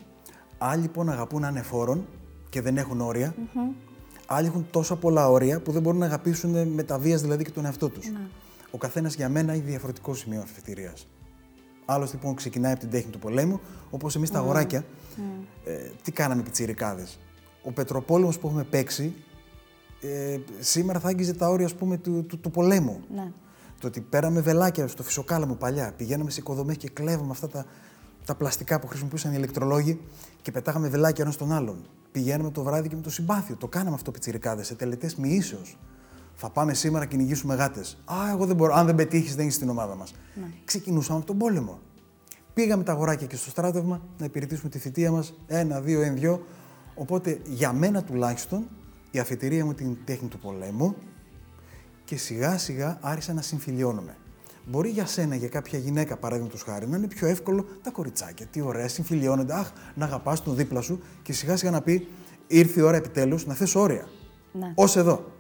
Άλλοι 0.59 0.83
λοιπόν 0.83 1.09
αγαπούν 1.11 1.45
ανεφόρον 1.45 2.07
και 2.49 2.61
δεν 2.61 2.77
έχουν 2.77 3.01
όρια. 3.01 3.35
Άλλοι 4.27 4.47
έχουν 4.47 4.67
τόσα 4.71 4.97
πολλά 4.97 5.31
όρια 5.31 5.61
που 5.61 5.73
δεν 5.73 5.83
μπορούν 5.83 5.99
να 5.99 6.07
αγαπήσουν 6.07 6.69
με 6.69 6.83
τα 6.83 6.99
βίας 6.99 7.21
δηλαδή 7.23 7.45
και 7.45 7.51
τον 7.51 7.65
εαυτό 7.65 7.89
τους. 7.89 8.07
Ο 8.71 8.79
καθένας 8.79 9.15
για 9.15 9.29
μένα 9.29 9.53
έχει 9.53 9.61
διαφορετικό 9.61 10.15
σημείο 10.15 10.41
αφετηρίας. 10.41 11.09
Άλλος 11.85 12.13
λοιπόν 12.13 12.35
ξεκινάει 12.35 12.73
από 12.73 12.81
την 12.81 12.91
τέχνη 12.91 13.11
του 13.11 13.19
πολέμου, 13.19 13.61
όπως 13.91 14.17
εμείς 14.17 14.31
τα 14.31 14.39
αγοράκια. 14.39 14.85
Ε, 15.65 15.91
τι 16.03 16.13
κάναμε 16.13 16.43
πιτσιρικάδες. 16.43 17.19
Ο 17.63 17.73
Πετροπόλεμος 17.73 18.39
που 18.39 18.47
έχουμε 18.47 18.65
παίξει, 18.65 19.15
ε, 20.01 20.39
σήμερα 20.59 21.01
θα 21.01 21.09
άγγιζε 21.09 21.35
τα 21.35 21.49
όρια 21.49 21.67
ας 21.67 21.75
πούμε, 21.75 21.97
του, 21.97 22.25
του, 22.25 22.39
του 22.39 22.51
πολέμου. 22.51 23.01
ναι. 23.15 23.33
Το 23.79 23.87
ότι 23.87 24.01
πέραμε 24.01 24.41
βελάκια 24.41 24.89
στο 24.89 25.03
φυσοκάλαμο 25.03 25.55
παλιά, 25.55 25.93
πηγαίναμε 25.97 26.31
σε 26.31 26.41
οικοδομές 26.41 26.77
και 26.77 26.89
κλέβαμε 26.89 27.31
αυτά 27.31 27.49
τα, 27.49 27.65
τα 28.25 28.35
πλαστικά 28.35 28.79
που 28.81 28.87
χρησιμοποιούσαν 28.87 29.31
οι 29.33 29.35
ηλεκτρολόγοι 29.37 30.01
και 30.43 30.51
πετάγαμε 30.51 30.89
βελάκια 30.89 31.25
ένα 31.25 31.33
στον 31.33 31.53
άλλον. 31.53 31.85
Πηγαίναμε 32.13 32.51
το 32.51 32.63
βράδυ 32.63 32.89
και 32.89 32.97
με 32.97 33.03
το 33.03 33.11
συμπάθειο. 33.11 33.57
Το 33.57 33.69
κάναμε 33.69 33.95
αυτό 33.95 34.11
πιτσιρικάδες 34.11 34.67
σε 34.67 34.75
τελετές 34.75 35.17
μοιήσεως. 35.17 35.79
Θα 36.35 36.51
πάμε 36.51 36.75
σήμερα 36.75 37.05
να 37.05 37.11
κυνηγήσουμε 37.11 37.55
γάτες. 37.55 37.99
Α, 38.05 38.31
εγώ 38.33 38.47
δεν 38.47 38.57
μπορώ. 38.57 38.75
Αν 38.75 38.87
δεν 38.87 38.95
πετύχεις, 38.95 39.35
δεν 39.35 39.47
είσαι 39.47 39.57
στην 39.57 39.69
ομάδα 39.69 39.95
μας. 39.95 40.15
Ναι. 40.35 40.47
Ξεκινούσαμε 40.65 41.19
από 41.19 41.27
τον 41.27 41.39
πόλεμο. 41.39 41.79
Πήγαμε 42.55 42.83
τα 42.83 42.93
αγοράκια 42.93 43.27
και 43.27 43.37
στο 43.37 43.51
στράτευμα 43.51 44.01
να 44.19 44.25
υπηρετήσουμε 44.25 44.71
τη 44.71 44.79
θητεία 44.79 45.11
μας. 45.11 45.35
Ένα, 45.47 45.81
δύο, 45.81 46.03
ένα, 46.03 46.15
δυο. 46.15 46.47
Οπότε 46.95 47.41
για 47.45 47.73
μένα 47.73 48.03
τουλάχιστον 48.03 48.69
η 49.11 49.19
αφετηρία 49.19 49.65
μου 49.65 49.75
την 49.75 49.97
τέχνη 50.05 50.29
του 50.29 50.39
πολέμου 50.39 50.95
και 52.09 52.17
σιγά 52.17 52.59
σιγά 52.59 52.99
άρχισα 53.01 53.33
να 53.33 53.43
συμφιλιώνομαι. 53.43 54.17
Μπορεί 54.67 54.89
για 54.89 55.07
σένα, 55.07 55.35
για 55.35 55.49
κάποια 55.49 55.79
γυναίκα 55.79 56.17
παραδείγματος 56.17 56.63
χάρη, 56.63 56.89
να 56.89 56.97
είναι 56.97 57.07
πιο 57.07 57.27
εύκολο 57.27 57.67
τα 57.83 57.91
κοριτσάκια. 57.91 58.47
Τι 58.47 58.61
ωραία, 58.61 58.89
συμφιλιώνονται. 58.89 59.55
Αχ, 59.55 59.73
να 59.95 60.05
αγαπάς 60.05 60.43
τον 60.43 60.55
δίπλα 60.55 60.81
σου 60.81 61.01
και 61.23 61.33
σιγά 61.33 61.57
σιγά 61.57 61.71
να 61.71 61.81
πει: 61.81 62.09
Ήρθε 62.47 62.81
η 62.81 62.83
ώρα 62.83 62.97
επιτέλους 62.97 63.47
να 63.47 63.55
θες 63.55 63.75
όρια. 63.75 64.09
Ναι. 64.53 64.73
Ω 64.75 64.99
εδώ. 64.99 65.33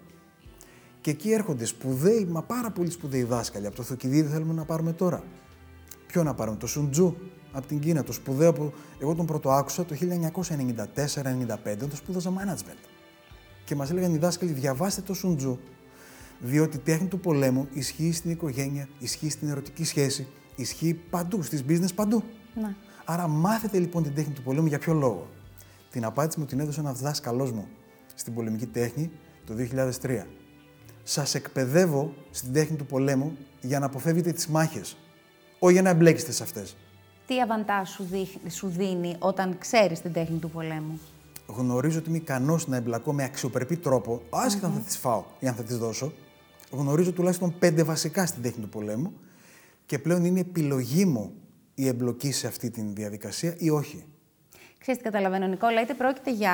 Και 1.01 1.11
εκεί 1.11 1.31
έρχονται 1.31 1.65
σπουδαίοι, 1.65 2.25
μα 2.25 2.43
πάρα 2.43 2.71
πολύ 2.71 2.91
σπουδαίοι 2.91 3.23
δάσκαλοι. 3.23 3.67
Από 3.67 3.77
το 3.77 3.83
Θοκιδίδη 3.83 4.29
θέλουμε 4.29 4.53
να 4.53 4.65
πάρουμε 4.65 4.93
τώρα. 4.93 5.23
Ποιο 6.07 6.23
να 6.23 6.35
πάρουμε, 6.35 6.57
το 6.57 6.67
Σουντζού 6.67 7.17
από 7.53 7.67
την 7.67 7.79
Κίνα, 7.79 8.03
το 8.03 8.13
σπουδαίο 8.13 8.53
που 8.53 8.73
εγώ 8.99 9.15
τον 9.15 9.27
πρώτο 9.27 9.51
άκουσα 9.51 9.85
το 9.85 9.95
1994-95, 9.95 11.89
το 11.91 11.97
σπούδαζα 11.97 12.31
management. 12.31 12.89
Και 13.65 13.75
μας 13.75 13.91
έλεγαν 13.91 14.15
οι 14.15 14.19
δάσκαλοι, 14.19 14.53
διαβάστε 14.53 15.01
το 15.01 15.15
Σουντζού, 15.15 15.59
διότι 16.39 16.77
η 16.77 16.81
τέχνη 16.81 17.09
του 17.09 17.21
πολέμου 17.21 17.69
ισχύει 17.73 18.13
στην 18.13 18.31
οικογένεια, 18.31 18.89
ισχύει 18.99 19.31
στην 19.31 19.49
ερωτική 19.49 19.85
σχέση, 19.85 20.27
ισχύει 20.57 20.95
παντού, 20.95 21.43
στις 21.43 21.65
business 21.69 21.95
παντού. 21.95 22.23
Να. 22.55 22.75
Άρα 23.05 23.27
μάθετε 23.27 23.79
λοιπόν 23.79 24.03
την 24.03 24.15
τέχνη 24.15 24.33
του 24.33 24.43
πολέμου 24.43 24.67
για 24.67 24.79
ποιο 24.79 24.93
λόγο. 24.93 25.29
Την 25.91 26.05
απάντηση 26.05 26.41
μου 26.41 26.47
την 26.47 26.61
έδωσε 26.61 26.81
ένας 26.81 27.01
δάσκαλός 27.01 27.53
μου 27.53 27.69
στην 28.15 28.35
πολεμική 28.35 28.67
τέχνη 28.67 29.11
το 29.47 29.55
2003. 30.03 30.25
Σας 31.03 31.35
εκπαιδεύω 31.35 32.15
στην 32.31 32.53
τέχνη 32.53 32.77
του 32.77 32.87
πολέμου 32.87 33.37
για 33.61 33.79
να 33.79 33.87
αποφεύγετε 33.87 34.33
τις 34.33 34.47
μάχες, 34.47 34.97
όχι 35.59 35.73
για 35.73 35.83
να 35.83 35.89
εμπλέκεστε 35.89 36.33
σε 36.33 36.43
αυτές. 36.43 36.77
Τι 37.27 37.41
αβαντά 37.41 37.85
σου, 37.85 38.07
σου 38.49 38.69
δίνει 38.69 39.17
όταν 39.19 39.59
ξέρεις 39.59 40.01
την 40.01 40.13
τέχνη 40.13 40.39
του 40.39 40.51
πολέμου; 40.51 41.01
Γνωρίζω 41.51 41.99
ότι 41.99 42.09
είμαι 42.09 42.19
ικανός 42.19 42.67
να 42.67 42.77
εμπλακώ 42.77 43.13
με 43.13 43.25
αξιοπρεπή 43.25 43.77
τρόπο, 43.77 44.23
άσχετα 44.31 44.67
αν 44.67 44.73
θα 44.73 44.81
τις 44.81 44.97
φάω 44.97 45.25
ή 45.39 45.49
αν 45.49 45.55
θα 45.55 45.63
τις 45.63 45.79
δώσω, 45.79 46.13
γνωρίζω 46.71 47.13
τουλάχιστον 47.13 47.55
πέντε 47.59 47.83
βασικά 47.83 48.27
στην 48.27 48.43
τέχνη 48.43 48.63
του 48.63 48.69
πολέμου 48.69 49.13
και 49.87 49.99
πλέον 49.99 50.25
είναι 50.25 50.41
επιλογή 50.41 51.05
μου 51.05 51.33
η 51.75 51.87
εμπλοκή 51.87 52.33
σε 52.33 52.47
αυτή 52.47 52.71
τη 52.71 52.81
διαδικασία 52.81 53.55
ή 53.59 53.71
όχι. 53.71 54.05
Ξέρετε, 54.79 55.03
καταλαβαίνω, 55.03 55.47
Νικόλα, 55.47 55.83
είτε 55.83 55.95
πρόκειται 55.95 56.33
για 56.33 56.53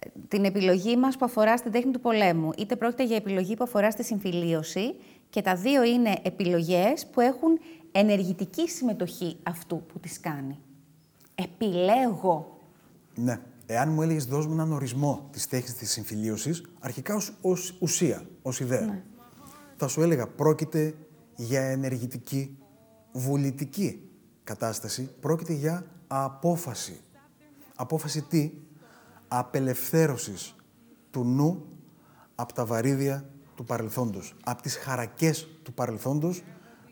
ε, 0.00 0.08
την 0.28 0.44
επιλογή 0.44 0.96
μας 0.96 1.16
που 1.16 1.24
αφορά 1.24 1.56
στην 1.56 1.72
τέχνη 1.72 1.90
του 1.90 2.00
πολέμου, 2.00 2.50
είτε 2.58 2.76
πρόκειται 2.76 3.04
για 3.04 3.16
επιλογή 3.16 3.56
που 3.56 3.64
αφορά 3.64 3.90
στη 3.90 4.04
συμφιλίωση 4.04 4.94
και 5.30 5.42
τα 5.42 5.56
δύο 5.56 5.84
είναι 5.84 6.18
επιλογές 6.22 7.06
που 7.06 7.20
έχουν 7.20 7.58
ενεργητική 7.92 8.68
συμμετοχή 8.68 9.36
αυτού 9.42 9.82
που 9.92 9.98
τις 9.98 10.20
κάνει. 10.20 10.58
Επιλέγω. 11.34 12.58
Ναι. 13.14 13.40
Εάν 13.70 13.92
μου 13.92 14.02
έλεγες 14.02 14.24
δώσ' 14.24 14.46
μου 14.46 14.52
έναν 14.52 14.72
ορισμό 14.72 15.28
της 15.32 15.46
τέχνης 15.46 15.74
της 15.74 15.90
συμφιλίωσης, 15.90 16.62
αρχικά 16.80 17.20
ως 17.40 17.76
ουσία, 17.80 18.28
ως 18.42 18.60
ιδέα. 18.60 18.86
Ναι 18.86 19.02
θα 19.78 19.88
σου 19.88 20.02
έλεγα 20.02 20.26
πρόκειται 20.26 20.94
για 21.36 21.60
ενεργητική, 21.60 22.58
βουλητική 23.12 24.08
κατάσταση, 24.44 25.10
πρόκειται 25.20 25.52
για 25.52 25.86
απόφαση. 26.06 27.00
Απόφαση 27.74 28.22
τι; 28.22 28.52
Απελευθέρωσης 29.28 30.54
του 31.10 31.24
νου 31.24 31.66
από 32.34 32.52
τα 32.52 32.64
βαρύδια 32.64 33.30
του 33.54 33.64
παρελθόντος, 33.64 34.34
από 34.44 34.62
τις 34.62 34.76
χαρακές 34.76 35.48
του 35.62 35.72
παρελθόντος, 35.72 36.42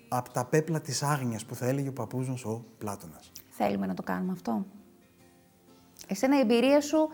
από 0.09 0.30
τα 0.33 0.45
πέπλα 0.45 0.80
της 0.80 1.02
άγνοιας 1.02 1.45
που 1.45 1.54
θα 1.54 1.66
έλεγε 1.66 1.88
ο 1.88 1.92
παππούς 1.92 2.28
μας 2.28 2.45
ο 2.45 2.64
Πλάτωνας. 2.78 3.33
Θέλουμε 3.49 3.87
να 3.87 3.95
το 3.95 4.02
κάνουμε 4.02 4.33
αυτό. 4.33 4.66
Εσένα 6.06 6.36
η 6.36 6.40
εμπειρία 6.40 6.80
σου 6.80 7.08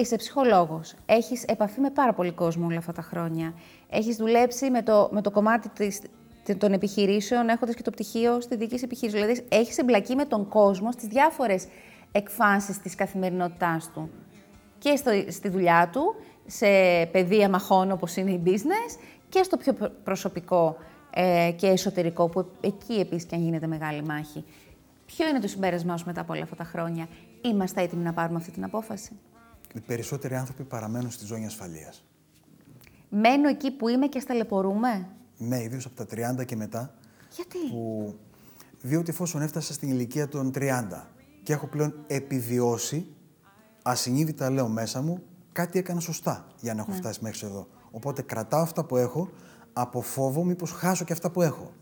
Είσαι 0.00 0.16
ψυχολόγος. 0.16 0.94
Έχεις 1.06 1.44
επαφή 1.44 1.80
με 1.80 1.90
πάρα 1.90 2.12
πολύ 2.12 2.30
κόσμο 2.30 2.66
όλα 2.66 2.78
αυτά 2.78 2.92
τα 2.92 3.02
χρόνια. 3.02 3.54
Έχεις 3.90 4.16
δουλέψει 4.16 4.70
με 4.70 4.82
το, 4.82 5.08
με 5.12 5.22
το 5.22 5.30
κομμάτι 5.30 5.68
της, 5.68 6.00
των 6.58 6.72
επιχειρήσεων, 6.72 7.48
έχοντας 7.48 7.74
και 7.74 7.82
το 7.82 7.90
πτυχίο 7.90 8.40
στη 8.40 8.56
δική 8.56 8.78
σου 8.78 8.84
επιχείρησης. 8.84 9.20
Δηλαδή, 9.20 9.46
έχεις 9.48 9.78
εμπλακεί 9.78 10.14
με 10.14 10.24
τον 10.24 10.48
κόσμο 10.48 10.92
στις 10.92 11.08
διάφορες 11.08 11.66
εκφάνσεις 12.12 12.78
της 12.78 12.94
καθημερινότητάς 12.94 13.90
του. 13.94 14.10
Και 14.78 14.96
στο, 14.96 15.10
στη 15.28 15.48
δουλειά 15.48 15.90
του, 15.92 16.14
σε 16.46 16.66
παιδεία 17.12 17.48
μαχών 17.48 17.90
όπως 17.90 18.16
είναι 18.16 18.30
η 18.30 18.42
business, 18.46 19.00
και 19.28 19.42
στο 19.42 19.56
πιο 19.56 19.74
προσωπικό 20.04 20.76
ε, 21.10 21.52
και 21.56 21.66
εσωτερικό, 21.66 22.28
που 22.28 22.46
εκεί 22.60 22.94
επίσης 22.94 23.24
και 23.24 23.34
αν 23.34 23.42
γίνεται 23.42 23.66
μεγάλη 23.66 24.02
μάχη. 24.02 24.44
Ποιο 25.06 25.28
είναι 25.28 25.40
το 25.40 25.48
συμπέρασμά 25.48 25.96
σου 25.96 26.06
μετά 26.06 26.20
από 26.20 26.32
όλα 26.32 26.42
αυτά 26.42 26.56
τα 26.56 26.64
χρόνια; 26.64 27.08
Είμαστε 27.40 27.82
έτοιμοι 27.82 28.02
να 28.02 28.12
πάρουμε 28.12 28.38
αυτή 28.38 28.50
την 28.50 28.64
απόφαση 28.64 29.18
οι 29.74 29.80
περισσότεροι 29.80 30.34
άνθρωποι 30.34 30.64
παραμένουν 30.64 31.10
στη 31.10 31.24
ζώνη 31.24 31.46
ασφαλείας. 31.46 32.04
Μένω 33.08 33.48
εκεί 33.48 33.70
που 33.70 33.88
είμαι 33.88 34.06
και 34.06 34.20
σταλαιπωρούμε; 34.20 35.08
Ναι, 35.36 35.62
ιδίως 35.62 35.86
από 35.86 36.04
τα 36.04 36.32
30 36.40 36.44
και 36.44 36.56
μετά. 36.56 36.94
Γιατί; 37.34 37.58
Που... 37.70 38.14
Διότι 38.80 39.10
εφόσον 39.10 39.42
έφτασα 39.42 39.72
στην 39.72 39.88
ηλικία 39.88 40.28
των 40.28 40.50
30 40.54 41.06
και 41.42 41.52
έχω 41.52 41.66
πλέον 41.66 41.94
επιβιώσει, 42.06 43.06
ασυνείδητα 43.82 44.50
λέω 44.50 44.68
μέσα 44.68 45.02
μου, 45.02 45.22
κάτι 45.52 45.78
έκανα 45.78 46.00
σωστά 46.00 46.46
για 46.60 46.74
να 46.74 46.80
έχω 46.80 46.90
ναι. 46.90 46.96
φτάσει 46.96 47.18
μέχρι 47.22 47.46
εδώ. 47.46 47.68
Οπότε 47.90 48.22
κρατάω 48.22 48.62
αυτά 48.62 48.84
που 48.84 48.96
έχω, 48.96 49.30
από 49.72 50.00
φόβο 50.00 50.44
μήπως 50.44 50.70
χάσω 50.70 51.04
και 51.04 51.12
αυτά 51.12 51.30
που 51.30 51.42
έχω. 51.42 51.72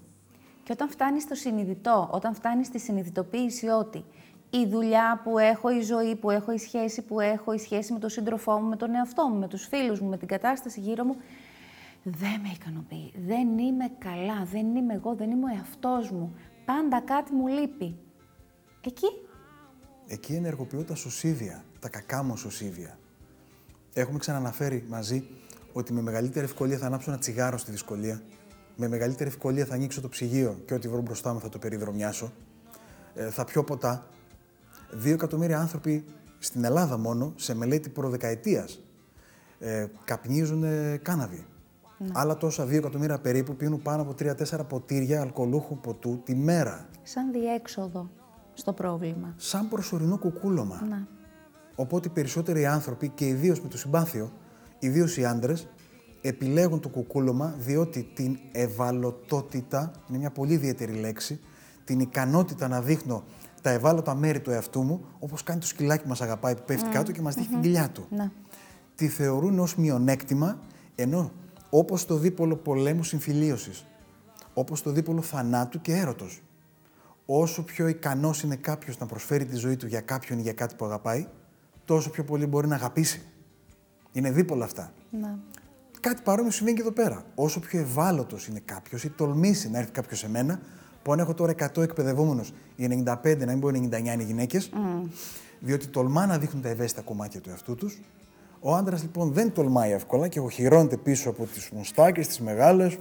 Και 0.62 0.72
όταν 0.72 0.90
φτάνεις 0.90 1.22
στο 1.22 1.34
συνειδητό, 1.34 2.08
όταν 2.12 2.34
φτάνεις 2.34 2.66
στη 2.66 2.78
συνειδητοποίηση 2.78 3.66
ότι 3.66 4.04
η 4.50 4.66
δουλειά 4.66 5.20
που 5.24 5.38
έχω, 5.38 5.70
η 5.70 5.80
ζωή 5.80 6.16
που 6.16 6.30
έχω, 6.30 6.52
η 6.52 6.58
σχέση 6.58 7.02
που 7.02 7.20
έχω, 7.20 7.52
η 7.52 7.58
σχέση 7.58 7.92
με 7.92 7.98
τον 7.98 8.10
σύντροφό 8.10 8.60
μου, 8.60 8.68
με 8.68 8.76
τον 8.76 8.94
εαυτό 8.94 9.28
μου, 9.28 9.38
με 9.38 9.48
τους 9.48 9.66
φίλους 9.66 10.00
μου, 10.00 10.08
με 10.08 10.16
την 10.16 10.28
κατάσταση 10.28 10.80
γύρω 10.80 11.04
μου, 11.04 11.16
δεν 12.02 12.40
με 12.42 12.48
ικανοποιεί. 12.54 13.12
Δεν 13.26 13.58
είμαι 13.58 13.90
καλά, 13.98 14.44
δεν 14.52 14.76
είμαι 14.76 14.94
εγώ, 14.94 15.14
δεν 15.14 15.30
είμαι 15.30 15.44
ο 15.44 15.56
εαυτός 15.56 16.10
μου. 16.10 16.34
Πάντα 16.64 17.00
κάτι 17.00 17.32
μου 17.32 17.46
λείπει. 17.46 17.96
Εκεί. 18.84 19.06
Εκεί 20.06 20.34
ενεργοποιώ 20.34 20.84
τα 20.84 20.94
σωσίδια, 20.94 21.64
τα 21.80 21.88
κακά 21.88 22.22
μου 22.22 22.36
σωσίδια. 22.36 22.98
Έχουμε 23.92 24.18
ξαναναφέρει 24.18 24.84
μαζί 24.88 25.28
ότι 25.72 25.92
με 25.92 26.00
μεγαλύτερη 26.00 26.44
ευκολία 26.44 26.78
θα 26.78 26.86
ανάψω 26.86 27.10
ένα 27.10 27.18
τσιγάρο 27.18 27.58
στη 27.58 27.70
δυσκολία. 27.70 28.22
Με 28.76 28.88
μεγαλύτερη 28.88 29.28
ευκολία 29.28 29.64
θα 29.64 29.74
ανοίξω 29.74 30.00
το 30.00 30.08
ψυγείο 30.08 30.62
και 30.66 30.74
ό,τι 30.74 30.88
βρω 30.88 31.00
μπροστά 31.00 31.32
μου 31.32 31.40
θα 31.40 31.48
το 31.48 31.58
περιδρομιάσω. 31.58 32.32
Ε, 33.14 33.30
θα 33.30 33.44
πιω 33.44 33.64
ποτά, 33.64 34.06
Δύο 34.90 35.12
εκατομμύρια 35.12 35.60
άνθρωποι 35.60 36.04
στην 36.38 36.64
Ελλάδα 36.64 36.98
μόνο, 36.98 37.32
σε 37.36 37.54
μελέτη 37.54 37.88
προδεκαετίας, 37.88 38.80
ε, 39.58 39.86
καπνίζουν 40.04 40.62
ε, 40.62 40.96
κάναβη. 41.02 41.46
Ναι. 41.98 42.10
Άλλα 42.12 42.36
τόσα 42.36 42.64
δύο 42.64 42.78
εκατομμύρια 42.78 43.18
περίπου 43.18 43.56
πίνουν 43.56 43.82
πάνω 43.82 44.02
από 44.02 44.14
τρία-τέσσερα 44.14 44.64
ποτήρια 44.64 45.20
αλκοολούχου 45.20 45.78
ποτού 45.78 46.20
τη 46.24 46.34
μέρα. 46.34 46.88
Σαν 47.02 47.32
διέξοδο 47.32 48.10
στο 48.54 48.72
πρόβλημα. 48.72 49.34
Σαν 49.36 49.68
προσωρινό 49.68 50.18
κουκούλωμα. 50.18 50.82
Ναι. 50.88 51.06
Οπότε 51.74 52.08
οι 52.08 52.10
περισσότεροι 52.10 52.66
άνθρωποι 52.66 53.08
και 53.08 53.26
ιδίως 53.26 53.60
με 53.60 53.68
το 53.68 53.78
συμπάθειο, 53.78 54.32
ιδίως 54.78 55.16
οι 55.16 55.24
άντρες, 55.24 55.68
επιλέγουν 56.20 56.80
το 56.80 56.88
κουκούλωμα 56.88 57.54
διότι 57.58 58.10
την 58.14 58.38
ευαλωτότητα, 58.52 59.92
είναι 60.08 60.18
μια 60.18 60.30
πολύ 60.30 60.52
ιδιαίτερη 60.52 60.92
λέξη, 60.92 61.40
την 61.84 62.00
ικανότητα 62.00 62.68
να 62.68 62.80
δείχνω 62.80 63.24
τα 63.62 63.70
ευάλωτα 63.70 64.14
μέρη 64.14 64.40
του 64.40 64.50
εαυτού 64.50 64.82
μου, 64.82 65.04
όπως 65.18 65.42
κάνει 65.42 65.60
το 65.60 65.66
σκυλάκι 65.66 66.02
που 66.02 66.08
μας 66.08 66.20
αγαπάει, 66.20 66.54
που 66.54 66.62
πέφτει 66.66 66.88
κάτω 66.88 67.12
και 67.12 67.20
μας 67.20 67.34
δείχνει 67.34 67.52
την 67.52 67.60
κοιλιά 67.60 67.90
του. 67.90 68.06
Ναι. 68.10 68.30
Τη 68.94 69.08
θεωρούν 69.08 69.58
ως 69.58 69.76
μειονέκτημα, 69.76 70.60
ενώ 70.94 71.32
όπως 71.70 72.04
το 72.04 72.16
δίπολο 72.16 72.56
πολέμου 72.56 73.02
συμφιλίωσης, 73.02 73.86
όπως 74.54 74.82
το 74.82 74.90
δίπολο 74.90 75.22
θανάτου 75.22 75.80
και 75.80 75.92
έρωτος. 75.96 76.42
Όσο 77.26 77.64
πιο 77.64 77.88
ικανός 77.88 78.42
είναι 78.42 78.56
κάποιος 78.56 78.98
να 78.98 79.06
προσφέρει 79.06 79.44
τη 79.44 79.56
ζωή 79.56 79.76
του 79.76 79.86
για 79.86 80.00
κάποιον 80.00 80.38
ή 80.38 80.42
για 80.42 80.52
κάτι 80.52 80.74
που 80.74 80.84
αγαπάει, 80.84 81.26
τόσο 81.84 82.10
πιο 82.10 82.24
πολύ 82.24 82.46
μπορεί 82.46 82.66
να 82.66 82.74
αγαπήσει. 82.74 83.22
Είναι 84.12 84.30
δίπολα 84.30 84.64
αυτά. 84.64 84.92
Ναι. 85.10 85.34
Κάτι 86.00 86.22
παρόμοιο 86.22 86.50
συμβαίνει 86.50 86.76
και 86.76 86.82
εδώ 86.82 86.92
πέρα. 86.92 87.24
Όσο 87.34 87.60
πιο 87.60 87.80
ευάλωτος 87.80 88.46
είναι 88.46 88.60
κάποιος 88.64 89.04
ή 89.04 89.10
τολμήσει 89.10 89.70
να 89.70 89.78
έρθει 89.78 89.90
κάποιος 89.90 90.18
σε 90.18 90.28
μένα, 90.28 90.60
που 91.02 91.12
αν 91.12 91.18
έχω 91.18 91.34
τώρα 91.34 91.54
100 91.74 91.82
εκπαιδευόμενους, 91.82 92.52
οι 92.76 93.04
95 93.24 93.36
να 93.38 93.46
μην 93.46 93.60
πω 93.60 93.68
99 93.68 93.72
είναι 93.98 94.22
γυναίκες, 94.22 94.70
mm. 94.74 95.08
διότι 95.60 95.86
τολμά 95.86 96.26
να 96.26 96.38
δείχνουν 96.38 96.62
τα 96.62 96.68
ευαίσθητα 96.68 97.02
κομμάτια 97.02 97.40
του 97.40 97.50
εαυτού 97.50 97.74
τους. 97.74 98.00
Ο 98.60 98.74
άντρας 98.74 99.02
λοιπόν 99.02 99.32
δεν 99.32 99.52
τολμάει 99.52 99.92
εύκολα 99.92 100.28
και 100.28 100.40
οχυρώνεται 100.40 100.96
πίσω 100.96 101.30
από 101.30 101.44
τις 101.44 101.70
μουστάκες, 101.70 102.26
τις 102.26 102.40
μεγάλες. 102.40 102.98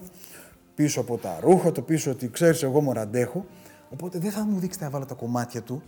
πίσω 0.75 0.99
από 0.99 1.17
τα 1.17 1.37
ρούχα, 1.41 1.71
το 1.71 1.81
πίσω 1.81 2.11
ότι 2.11 2.29
ξέρεις, 2.29 2.63
εγώ 2.63 2.81
μου 2.81 2.99
αντέχω. 2.99 3.45
Οπότε 3.89 4.19
δεν 4.19 4.31
θα 4.31 4.45
μου 4.45 4.59
δείξει 4.59 4.79
τα 4.79 4.85
ευάλωτα 4.85 5.13
κομμάτια 5.13 5.61
του 5.61 5.81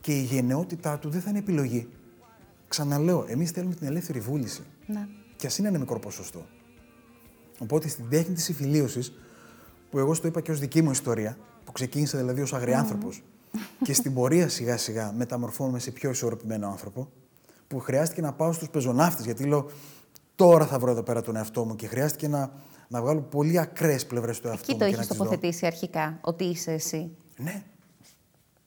και 0.00 0.12
η 0.12 0.22
γενναιότητά 0.22 0.98
του 0.98 1.10
δεν 1.10 1.20
θα 1.20 1.30
είναι 1.30 1.38
επιλογή. 1.38 1.88
Ξαναλέω, 2.68 3.24
εμείς 3.28 3.50
θέλουμε 3.50 3.74
την 3.74 3.86
ελεύθερη 3.86 4.20
βούληση. 4.20 4.62
Ναι. 4.86 5.08
Και 5.36 5.46
ας 5.46 5.58
είναι 5.58 5.68
ένα 5.68 5.78
μικρό 5.78 5.98
ποσοστό. 5.98 6.46
Οπότε 7.58 7.88
στην 7.88 8.08
τέχνη 8.08 8.34
της 8.34 8.44
συμφιλίωσης, 8.44 9.12
που 9.90 9.98
εγώ 9.98 10.14
στο 10.14 10.28
είπα 10.28 10.40
και 10.40 10.50
ως 10.50 10.58
δική 10.58 10.82
μου 10.82 10.90
ιστορία, 10.90 11.36
που 11.36 11.53
ξεκίνησα 11.74 12.18
δηλαδή 12.18 12.40
ως 12.40 12.52
αγριάνθρωπο, 12.52 13.08
και 13.84 13.92
στην 13.92 14.14
πορεία 14.14 14.48
σιγά 14.48 14.76
σιγά 14.76 15.12
μεταμορφώνουμε 15.12 15.78
σε 15.78 15.90
πιο 15.90 16.10
ισορροπημένο 16.10 16.68
άνθρωπο, 16.68 17.08
που 17.68 17.78
χρειάστηκε 17.78 18.20
να 18.20 18.32
πάω 18.32 18.52
στους 18.52 18.70
πεζοναύτες, 18.70 19.24
γιατί 19.24 19.44
λέω 19.44 19.70
τώρα 20.36 20.66
θα 20.66 20.78
βρω 20.78 20.90
εδώ 20.90 21.02
πέρα 21.02 21.22
τον 21.22 21.36
εαυτό 21.36 21.64
μου 21.64 21.76
και 21.76 21.86
χρειάστηκε 21.86 22.28
να, 22.28 22.52
να 22.88 23.02
βγάλω 23.02 23.20
πολύ 23.20 23.58
ακραίες 23.58 24.06
πλευρές 24.06 24.40
του 24.40 24.48
εαυτού 24.48 24.62
Εκεί 24.62 24.72
μου. 24.72 24.78
το 24.78 24.84
έχεις 24.84 25.06
τοποθετήσει 25.06 25.66
αρχικά, 25.66 26.18
ότι 26.20 26.44
είσαι 26.44 26.72
εσύ. 26.72 27.10
Ναι. 27.36 27.62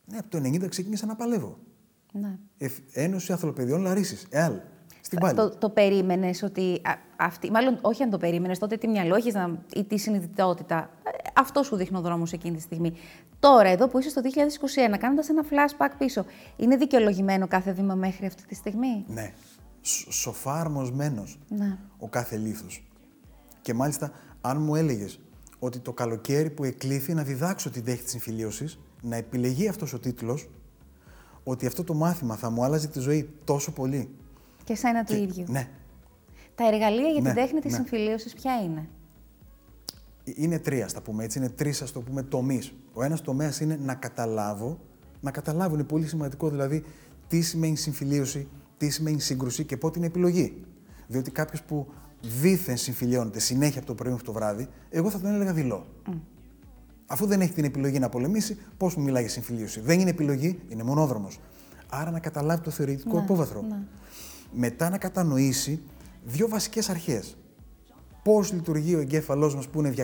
Ναι, 0.04 0.18
από 0.18 0.28
το 0.28 0.38
90 0.38 0.68
ξεκίνησα 0.68 1.06
να 1.06 1.16
παλεύω. 1.16 1.58
Ναι. 2.12 2.38
Ένωση 2.92 3.32
Αθλοπαιδιών 3.32 3.80
Λαρίσης, 3.80 4.26
ΕΑΛ. 4.30 4.60
Στην 5.00 5.18
πάλη. 5.18 5.36
Το, 5.36 5.50
το 5.50 5.68
περίμενες 5.68 6.42
ότι 6.42 6.80
αυτή. 7.16 7.50
Μάλλον 7.50 7.78
όχι 7.80 8.02
αν 8.02 8.10
το 8.10 8.18
περίμενες, 8.18 8.58
τότε 8.58 8.76
τι 8.76 8.88
μυαλό 8.88 9.14
έχεις 9.14 9.34
ή 9.74 9.84
τι 9.84 9.98
συνειδητότητα. 9.98 10.90
Ε, 11.02 11.10
αυτό 11.34 11.62
σου 11.62 11.76
δείχνει 11.76 11.96
ο 11.96 12.00
δρόμος 12.00 12.32
εκείνη 12.32 12.56
τη 12.56 12.62
στιγμή. 12.62 12.92
Τώρα, 13.40 13.68
εδώ 13.68 13.88
που 13.88 13.98
είσαι 13.98 14.08
στο 14.08 14.20
2021, 14.94 14.98
κάνοντας 14.98 15.28
ένα 15.28 15.44
flashback 15.50 15.90
πίσω, 15.98 16.24
είναι 16.56 16.76
δικαιολογημένο 16.76 17.48
κάθε 17.48 17.72
βήμα 17.72 17.94
μέχρι 17.94 18.26
αυτή 18.26 18.46
τη 18.46 18.54
στιγμή; 18.54 19.04
Ναι. 19.08 19.32
Σοφά 20.08 20.60
αρμοσμένος 20.60 21.38
ναι. 21.48 21.78
ο 21.98 22.08
κάθε 22.08 22.36
λίθος. 22.36 22.88
Και 23.60 23.74
μάλιστα, 23.74 24.12
αν 24.40 24.62
μου 24.62 24.74
έλεγες 24.74 25.20
ότι 25.58 25.78
το 25.78 25.92
καλοκαίρι 25.92 26.50
που 26.50 26.64
εκλήθη 26.64 27.14
να 27.14 27.22
διδάξω 27.22 27.70
την 27.70 27.84
τέχνη 27.84 28.02
της 28.02 28.10
συμφιλίωσης, 28.10 28.78
να 29.02 29.16
επιλεγεί 29.16 29.68
αυτός 29.68 29.92
ο 29.92 29.98
τίτλος, 29.98 30.48
ότι 31.44 31.66
αυτό 31.66 31.84
το 31.84 31.94
μάθημα 31.94 32.36
θα 32.36 32.50
μου 32.50 32.64
άλλαζε 32.64 32.88
τη 32.88 33.00
ζωή 33.00 33.30
τόσο 33.44 33.72
πολύ. 33.72 34.08
Και 34.68 34.74
σένα 34.74 35.04
το 35.04 35.16
ίδιο. 35.16 35.44
Ναι. 35.48 35.68
Τα 36.54 36.66
εργαλεία 36.66 37.08
για 37.08 37.22
την 37.22 37.22
ναι, 37.22 37.34
τέχνη 37.34 37.60
της 37.60 37.70
ναι. 37.70 37.76
συμφιλίωσης 37.76 38.32
ποια 38.32 38.52
είναι; 38.64 38.88
Ε, 40.24 40.32
είναι 40.34 40.58
τρία, 40.58 40.84
ας 40.84 40.92
τα 40.92 41.00
πούμε 41.00 41.24
έτσι. 41.24 41.38
Είναι 41.38 41.48
τρεις, 41.48 41.82
ας 41.82 41.92
το 41.92 42.00
πούμε, 42.00 42.22
τομείς. 42.22 42.72
Ο 42.92 43.02
ένας 43.02 43.20
τομέας 43.20 43.60
είναι 43.60 43.78
να 43.82 43.94
καταλάβω. 43.94 44.80
Να 45.20 45.30
καταλάβω 45.30 45.74
είναι 45.74 45.84
πολύ 45.84 46.06
σημαντικό 46.06 46.48
δηλαδή 46.48 46.84
τι 47.28 47.40
σημαίνει 47.40 47.76
συμφιλίωση, 47.76 48.48
τι 48.76 48.90
σημαίνει 48.90 49.20
σύγκρουση 49.20 49.64
και 49.64 49.76
πότε 49.76 49.98
είναι 49.98 50.06
επιλογή. 50.06 50.64
Διότι 51.06 51.30
κάποιος 51.30 51.62
που 51.62 51.86
δίθεν 52.40 52.76
συμφιλιώνεται 52.76 53.40
συνέχεια 53.40 53.78
από 53.78 53.86
το 53.86 53.94
πρωί 53.94 54.10
μέχρι 54.10 54.26
το 54.26 54.32
βράδυ, 54.32 54.68
εγώ 54.90 55.10
θα 55.10 55.20
τον 55.20 55.34
έλεγα 55.34 55.52
δειλό. 55.52 55.86
Αφού 57.06 57.26
δεν 57.26 57.40
έχει 57.40 57.52
την 57.52 57.64
επιλογή 57.64 57.98
να 57.98 58.08
πολεμήσει, 58.08 58.58
πώς 58.76 58.96
μου 58.96 59.02
μιλάει 59.02 59.22
για 59.22 59.30
συμφιλίωση. 59.30 59.80
Δεν 59.80 60.00
είναι 60.00 60.10
επιλογή, 60.10 60.60
είναι 60.68 60.82
μονόδρομος. 60.82 61.40
Άρα 61.90 62.10
να 62.10 62.20
καταλάβει 62.20 62.62
το 62.62 62.70
θεωρητικό 62.70 63.16
ναι, 63.16 63.22
απόβαθρο. 63.22 63.62
Ναι. 63.62 63.78
Μετά 64.52 64.90
να 64.90 64.98
κατανοήσει 64.98 65.82
δύο 66.24 66.48
βασικές 66.48 66.88
αρχές. 66.88 67.36
Πώς 68.22 68.52
λειτουργεί 68.52 68.94
ο 68.94 69.00
εγκέφαλός 69.00 69.54
μας 69.54 69.68
που 69.68 69.78
είναι 69.78 69.94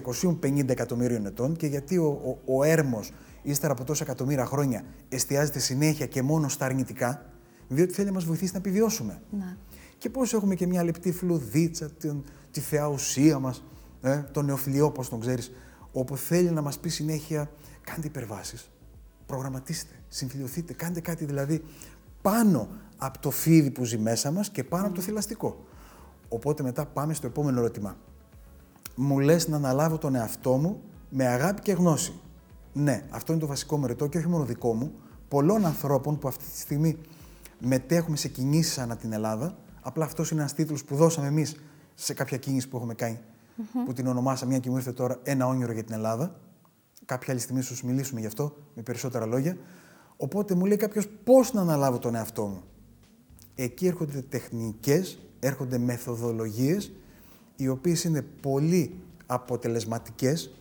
250 0.43 0.69
εκατομμύριων 0.69 1.27
ετών 1.27 1.57
και 1.57 1.67
γιατί 1.67 1.99
ο, 1.99 2.39
ο, 2.45 2.57
ο 2.59 2.63
έρμος 2.63 3.13
ύστερα 3.43 3.73
από 3.73 3.85
τόσα 3.85 4.05
εκατομμύρια 4.05 4.47
χρόνια 4.47 4.85
εστιάζεται 5.09 5.59
συνέχεια 5.59 6.07
και 6.07 6.23
μόνο 6.23 6.49
στα 6.49 6.65
αρνητικά, 6.65 7.27
διότι 7.69 7.93
θέλει 7.93 8.07
να 8.07 8.13
μας 8.13 8.25
βοηθήσει 8.25 8.53
να 8.53 8.59
επιβιώσουμε. 8.59 9.23
Ναι. 9.31 9.57
Και 9.99 10.11
πώς 10.11 10.33
έχουμε 10.33 10.55
και 10.55 10.67
μια 10.67 10.85
λεπτή 10.85 11.13
φλουδίτσα, 11.13 11.91
την, 11.91 12.23
τη 12.51 12.61
θεά 12.61 12.87
ουσία 12.87 13.39
μας, 13.39 13.65
ε, 14.03 14.17
τον 14.33 14.45
νεοφιλιό, 14.45 14.87
όπω 14.87 15.09
τον 15.09 15.21
ξέρεις, 15.21 15.53
όπου 15.93 16.17
θέλει 16.17 16.51
να 16.51 16.63
μας 16.63 16.79
πει 16.79 16.89
συνέχεια 16.89 17.51
κάντε 17.81 18.07
υπερβάσεις, 18.07 18.71
προγραμματίστε, 19.27 19.95
συμφιλειωθείτε, 20.09 20.73
κάντε 20.73 21.01
κάτι 21.01 21.25
δηλαδή 21.25 21.65
πάνω 22.23 22.69
από 22.97 23.19
το 23.19 23.31
φίδι 23.31 23.71
που 23.71 23.85
ζει 23.85 23.99
μέσα 23.99 24.31
μας 24.31 24.51
και 24.51 24.65
πάνω 24.65 24.87
από 24.87 24.95
το 24.95 25.01
θηλαστικό. 25.01 25.65
Οπότε 26.29 26.63
μετά 26.63 26.87
πάμε 26.87 27.15
στο 27.15 27.27
επόμενο 27.27 27.59
ερώτημα. 27.59 27.97
Μου 28.95 29.19
λες 29.19 29.49
να 29.49 29.57
αναλάβω 29.57 29.99
τον 29.99 30.15
εαυτό 30.15 30.57
μου 30.57 30.83
με 31.09 31.27
αγάπη 31.27 31.61
και 31.61 31.73
γνώση. 31.73 32.21
Ναι, 32.73 33.07
αυτό 33.11 33.33
είναι 33.33 33.41
το 33.41 33.47
βασικό 33.47 33.77
μου 33.77 33.87
ρετό 33.87 34.07
και 34.07 34.19
όχι 34.19 34.29
μόνο 34.29 34.45
δικό 34.45 34.75
μου, 34.75 34.93
πολλών 35.29 35.65
ανθρώπων 35.65 36.19
που 36.19 36.29
αυτή 36.29 36.45
τη 36.45 36.59
στιγμή 36.59 36.99
μετέχουμε 37.59 38.17
σε 38.17 38.29
κινήσεις 38.29 38.79
ανά 38.79 38.97
την 38.97 39.13
Ελλάδα. 39.13 39.57
Απλά 39.83 40.05
αυτός 40.05 40.31
είναι 40.31 40.41
ένας 40.41 40.55
τίτλος 40.55 40.85
που 40.85 40.97
δώσαμε 40.97 41.27
εμείς 41.27 41.57
σε 41.95 42.15
κάποια 42.15 42.37
κίνηση 42.37 42.69
που 42.69 42.77
έχουμε 42.77 42.95
κάνει 42.95 43.21
που 43.87 43.93
την 43.93 44.07
ονομάσα, 44.07 44.47
μια 44.47 44.59
και 44.59 44.71
μου 44.71 44.77
ήρθε 44.77 44.93
τώρα, 44.93 45.19
ένα 45.23 45.47
όνειρο 45.47 45.73
για 45.73 45.85
την 45.85 45.95
Ελλάδα. 45.95 46.41
Κάποια 47.05 47.33
άλλη 47.33 47.41
στιγμή 47.41 47.63
σου 47.63 47.87
μιλήσουμε 47.87 48.21
γι' 48.21 48.27
αυτό 48.27 48.57
με 48.75 48.83
περισσότερα 48.83 49.27
λόγια. 49.27 49.57
Οπότε 50.17 50.55
μου 50.55 50.65
λέει 50.65 50.77
κάποιος 50.77 51.09
πώς 51.25 51.53
να 51.53 51.61
αναλάβω 51.61 51.99
τον 51.99 52.15
εαυτό 52.15 52.47
μου. 52.47 52.63
Εκεί 53.55 53.87
έρχονται 53.87 54.21
τεχνικές, 54.21 55.19
έρχονται 55.41 55.79
μεθοδολογίες, 55.79 56.93
οι 57.57 57.69
οποίες 57.69 58.05
είναι 58.05 58.23
πολύ 58.23 58.95
αποτελεσματικές 59.27 60.55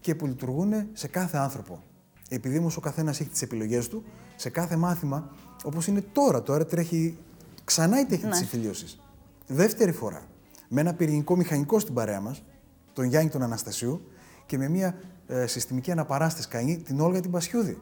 και 0.00 0.14
που 0.14 0.26
λειτουργούν 0.26 0.72
σε 0.92 1.08
κάθε 1.08 1.36
άνθρωπο. 1.36 1.82
Επειδή 2.28 2.58
όμως 2.58 2.76
ο 2.76 2.80
καθένας 2.80 3.20
έχει 3.20 3.28
τις 3.28 3.42
επιλογές 3.42 3.88
του, 3.88 4.04
σε 4.36 4.50
κάθε 4.50 4.76
μάθημα, 4.76 5.30
όπως 5.64 5.86
είναι 5.86 6.04
τώρα, 6.12 6.42
τώρα 6.42 6.66
τρέχει 6.66 7.16
ξανά 7.64 8.00
η 8.00 8.04
τέχνη 8.04 8.24
ναι. 8.24 8.30
τη 8.30 8.36
συμφιλίωσης. 8.36 9.00
Δεύτερη 9.46 9.92
φορά 9.92 10.22
με 10.68 10.80
ένα 10.80 10.94
πυρηνικό 10.94 11.36
μηχανικό 11.36 11.78
στην 11.78 11.94
παρέα 11.94 12.20
μας, 12.20 12.42
τον 12.92 13.04
Γιάννη 13.04 13.30
τον 13.30 13.42
Αναστασίου, 13.42 14.00
και 14.46 14.58
με 14.58 14.68
μια 14.68 14.98
ε, 15.26 15.46
συστημική 15.46 15.90
αναπαράσταση 15.90 16.48
κάνει 16.48 16.78
την 16.78 17.00
Όλγα 17.00 17.20
την 17.20 17.30
Πασιούδη. 17.30 17.78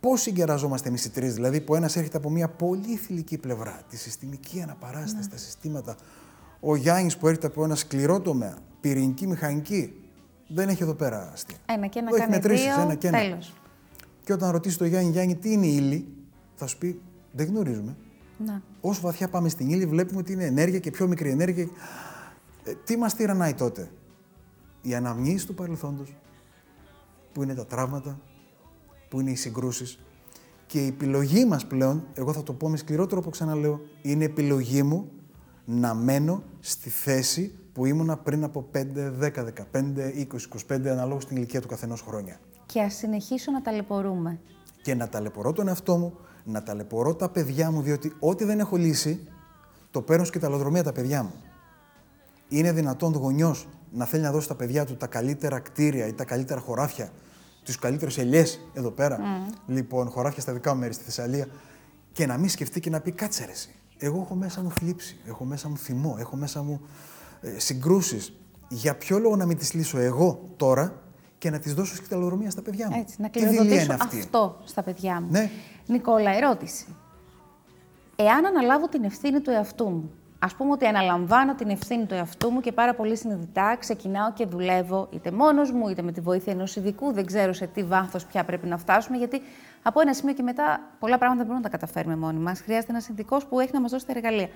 Πώς 0.00 0.20
συγκεραζόμαστε 0.20 0.88
εμείς 0.88 1.04
οι 1.04 1.10
τρεις, 1.10 1.34
δηλαδή 1.34 1.60
που 1.60 1.74
ένας 1.74 1.96
έρχεται 1.96 2.16
από 2.16 2.30
μια 2.30 2.48
πολύ 2.48 2.96
θηλυκή 2.96 3.38
πλευρά, 3.38 3.82
τη 3.88 3.96
συστημική 3.96 4.62
αναπαράσταση, 4.62 5.24
ναι. 5.24 5.30
τα 5.30 5.36
συστήματα. 5.36 5.96
Ο 6.60 6.76
Γιάννης 6.76 7.16
που 7.16 7.28
έρχεται 7.28 7.46
από 7.46 7.64
ένα 7.64 7.74
σκληρό 7.74 8.20
τομέα, 8.20 8.58
πυρηνική, 8.80 9.26
μηχανική. 9.26 9.92
Δεν 10.48 10.68
έχει 10.68 10.82
εδώ 10.82 10.94
πέρα 10.94 11.30
αστεία. 11.32 11.56
Ένα 11.66 11.86
και 11.86 11.98
ένα 11.98 12.18
κάνει 12.18 12.38
δύο, 12.38 12.80
ένα 12.80 12.94
και 12.94 13.08
ένα. 13.08 13.18
Τέλος. 13.18 13.52
Και 14.24 14.32
όταν 14.32 14.50
ρωτήσει 14.50 14.78
τον 14.78 14.86
Γιάννη, 14.86 15.10
Γιάννη, 15.10 15.36
τι 15.36 15.52
είναι 15.52 15.66
η 15.66 15.74
ύλη, 15.76 16.06
θα 16.54 16.66
σου 16.66 16.78
πει, 16.78 17.00
δεν 17.32 17.46
γνωρίζουμε. 17.46 17.96
Να. 18.38 18.62
Όσο 18.80 19.00
βαθιά 19.00 19.28
πάμε 19.28 19.48
στην 19.48 19.70
ύλη, 19.70 19.86
βλέπουμε 19.86 20.20
ότι 20.20 20.32
είναι 20.32 20.44
ενέργεια 20.44 20.78
και 20.78 20.90
πιο 20.90 21.06
μικρή 21.06 21.30
ενέργεια. 21.30 21.68
Ε, 22.64 22.72
τι 22.84 22.96
μας 22.96 23.14
τυρανάει 23.14 23.54
τότε, 23.54 23.90
η 24.82 24.94
αναμνήση 24.94 25.46
του 25.46 25.54
παρελθόντος, 25.54 26.16
που 27.32 27.42
είναι 27.42 27.54
τα 27.54 27.66
τραύματα, 27.66 28.18
που 29.08 29.20
είναι 29.20 29.30
οι 29.30 29.34
συγκρούσεις. 29.34 29.98
Και 30.66 30.84
η 30.84 30.86
επιλογή 30.86 31.44
μας 31.44 31.66
πλέον, 31.66 32.06
εγώ 32.14 32.32
θα 32.32 32.42
το 32.42 32.52
πω 32.52 32.68
με 32.68 32.76
σκληρό 32.76 33.06
τρόπο, 33.06 33.30
ξαναλέω, 33.30 33.80
είναι 34.02 34.24
επιλογή 34.24 34.82
μου 34.82 35.10
να 35.64 35.94
μένω 35.94 36.42
στη 36.60 36.90
θέση 36.90 37.58
που 37.72 37.84
ήμουνα 37.84 38.16
πριν 38.16 38.44
από 38.44 38.68
5, 38.72 38.76
10, 39.20 39.44
15, 39.72 40.12
20, 40.68 40.76
25, 40.76 40.86
αναλόγω 40.86 41.20
στην 41.20 41.36
ηλικία 41.36 41.60
του 41.60 41.68
καθενός 41.68 42.00
χρόνια. 42.00 42.40
Και 42.66 42.80
ας 42.80 42.94
συνεχίσω 42.94 43.52
να 43.52 43.62
ταλαιπωρούμε. 43.62 44.40
Και 44.82 44.94
να 44.94 45.08
ταλαιπωρώ 45.08 45.52
τον 45.52 45.68
εαυτό 45.68 45.96
μου, 45.96 46.16
να 46.44 46.62
ταλαιπωρώ 46.62 47.14
τα 47.14 47.28
παιδιά 47.28 47.70
μου, 47.70 47.82
διότι 47.82 48.12
ό,τι 48.18 48.44
δεν 48.44 48.58
έχω 48.58 48.76
λύσει, 48.76 49.28
το 49.90 50.02
παίρνω 50.02 50.24
και 50.24 50.38
τα 50.38 50.82
τα 50.82 50.92
παιδιά 50.92 51.22
μου. 51.22 51.32
Είναι 52.48 52.72
δυνατόν 52.72 53.12
γονιός 53.12 53.68
να 53.92 54.04
θέλει 54.04 54.22
να 54.22 54.32
δώσει 54.32 54.44
στα 54.44 54.54
παιδιά 54.54 54.84
του 54.84 54.96
τα 54.96 55.06
καλύτερα 55.06 55.58
κτίρια 55.58 56.06
ή 56.06 56.12
τα 56.12 56.24
καλύτερα 56.24 56.60
χωράφια, 56.60 57.12
τους 57.72 57.78
καλύτερους 57.78 58.18
ελιές 58.18 58.60
εδώ 58.74 58.90
πέρα. 58.90 59.18
Mm. 59.18 59.54
Λοιπόν, 59.66 60.08
χωράφια 60.08 60.42
στα 60.42 60.52
δικά 60.52 60.74
μου 60.74 60.80
μέρη 60.80 60.92
στη 60.92 61.04
Θεσσαλία, 61.04 61.46
και 62.12 62.26
να 62.26 62.36
μην 62.36 62.48
σκεφτεί 62.48 62.80
και 62.80 62.90
να 62.90 63.00
πει 63.00 63.12
κάτσε 63.12 63.44
ρε, 63.44 63.52
Εγώ 63.98 64.20
έχω 64.20 64.34
μέσα 64.34 64.62
μου 64.62 64.70
θλίψη, 64.70 65.16
έχω 65.26 65.44
μέσα 65.44 65.68
μου 65.68 65.76
θυμό, 65.76 66.16
έχω 66.18 66.36
μέσα 66.36 66.62
μου 66.62 66.80
ε, 67.40 67.58
συγκρούσεις. 67.58 68.32
Για 68.68 68.96
ποιο 68.96 69.18
λόγο 69.18 69.36
να 69.36 69.46
μην 69.46 69.56
τις 69.56 69.72
λύσω 69.72 69.98
εγώ 69.98 70.48
τώρα 70.56 71.02
και 71.38 71.50
να 71.50 71.58
τις 71.58 71.74
δώσω 71.74 71.94
σκηταλοδρομία 71.94 72.50
στα 72.50 72.62
παιδιά 72.62 72.88
μου; 72.90 72.96
Έτσι, 72.98 73.16
να 73.20 73.28
κληροδοτήσω 73.28 73.96
αυτό 74.00 74.60
στα 74.64 74.82
παιδιά 74.82 75.20
μου. 75.20 75.30
Ναι. 75.30 75.50
Νικόλα, 75.86 76.36
ερώτηση. 76.36 76.86
Εάν 78.16 78.46
αναλάβω 78.46 78.88
την 78.88 79.04
ευθύνη 79.04 79.40
του 79.40 79.50
εαυτού 79.50 79.88
μου, 79.88 80.10
ας 80.38 80.54
πούμε 80.54 80.72
ότι 80.72 80.86
αναλαμβάνω 80.86 81.54
την 81.54 81.68
ευθύνη 81.68 82.06
του 82.06 82.14
εαυτού 82.14 82.50
μου 82.50 82.60
και 82.60 82.72
πάρα 82.72 82.94
πολύ 82.94 83.16
συνειδητά 83.16 83.76
ξεκινάω 83.76 84.32
και 84.32 84.46
δουλεύω 84.46 85.08
είτε 85.10 85.30
μόνος 85.30 85.72
μου 85.72 85.88
είτε 85.88 86.02
με 86.02 86.12
τη 86.12 86.20
βοήθεια 86.20 86.52
ενός 86.52 86.76
ειδικού, 86.76 87.12
δεν 87.12 87.26
ξέρω 87.26 87.52
σε 87.52 87.66
τι 87.66 87.82
βάθος 87.82 88.26
πια 88.26 88.44
πρέπει 88.44 88.66
να 88.66 88.78
φτάσουμε, 88.78 89.16
γιατί 89.16 89.42
από 89.82 90.00
ένα 90.00 90.14
σημείο 90.14 90.34
και 90.34 90.42
μετά 90.42 90.80
πολλά 90.98 91.18
πράγματα 91.18 91.44
δεν 91.44 91.46
μπορούμε 91.46 91.64
να 91.64 91.70
τα 91.70 91.76
καταφέρουμε 91.78 92.16
μόνοι 92.16 92.38
μας. 92.38 92.60
Χρειάζεται 92.60 92.92
ένας 92.92 93.08
ειδικός 93.08 93.46
που 93.46 93.60
έχει 93.60 93.70
να 93.72 93.80
μας 93.80 93.90
δώσει 93.90 94.06
τα 94.06 94.12
εργαλεία. 94.16 94.48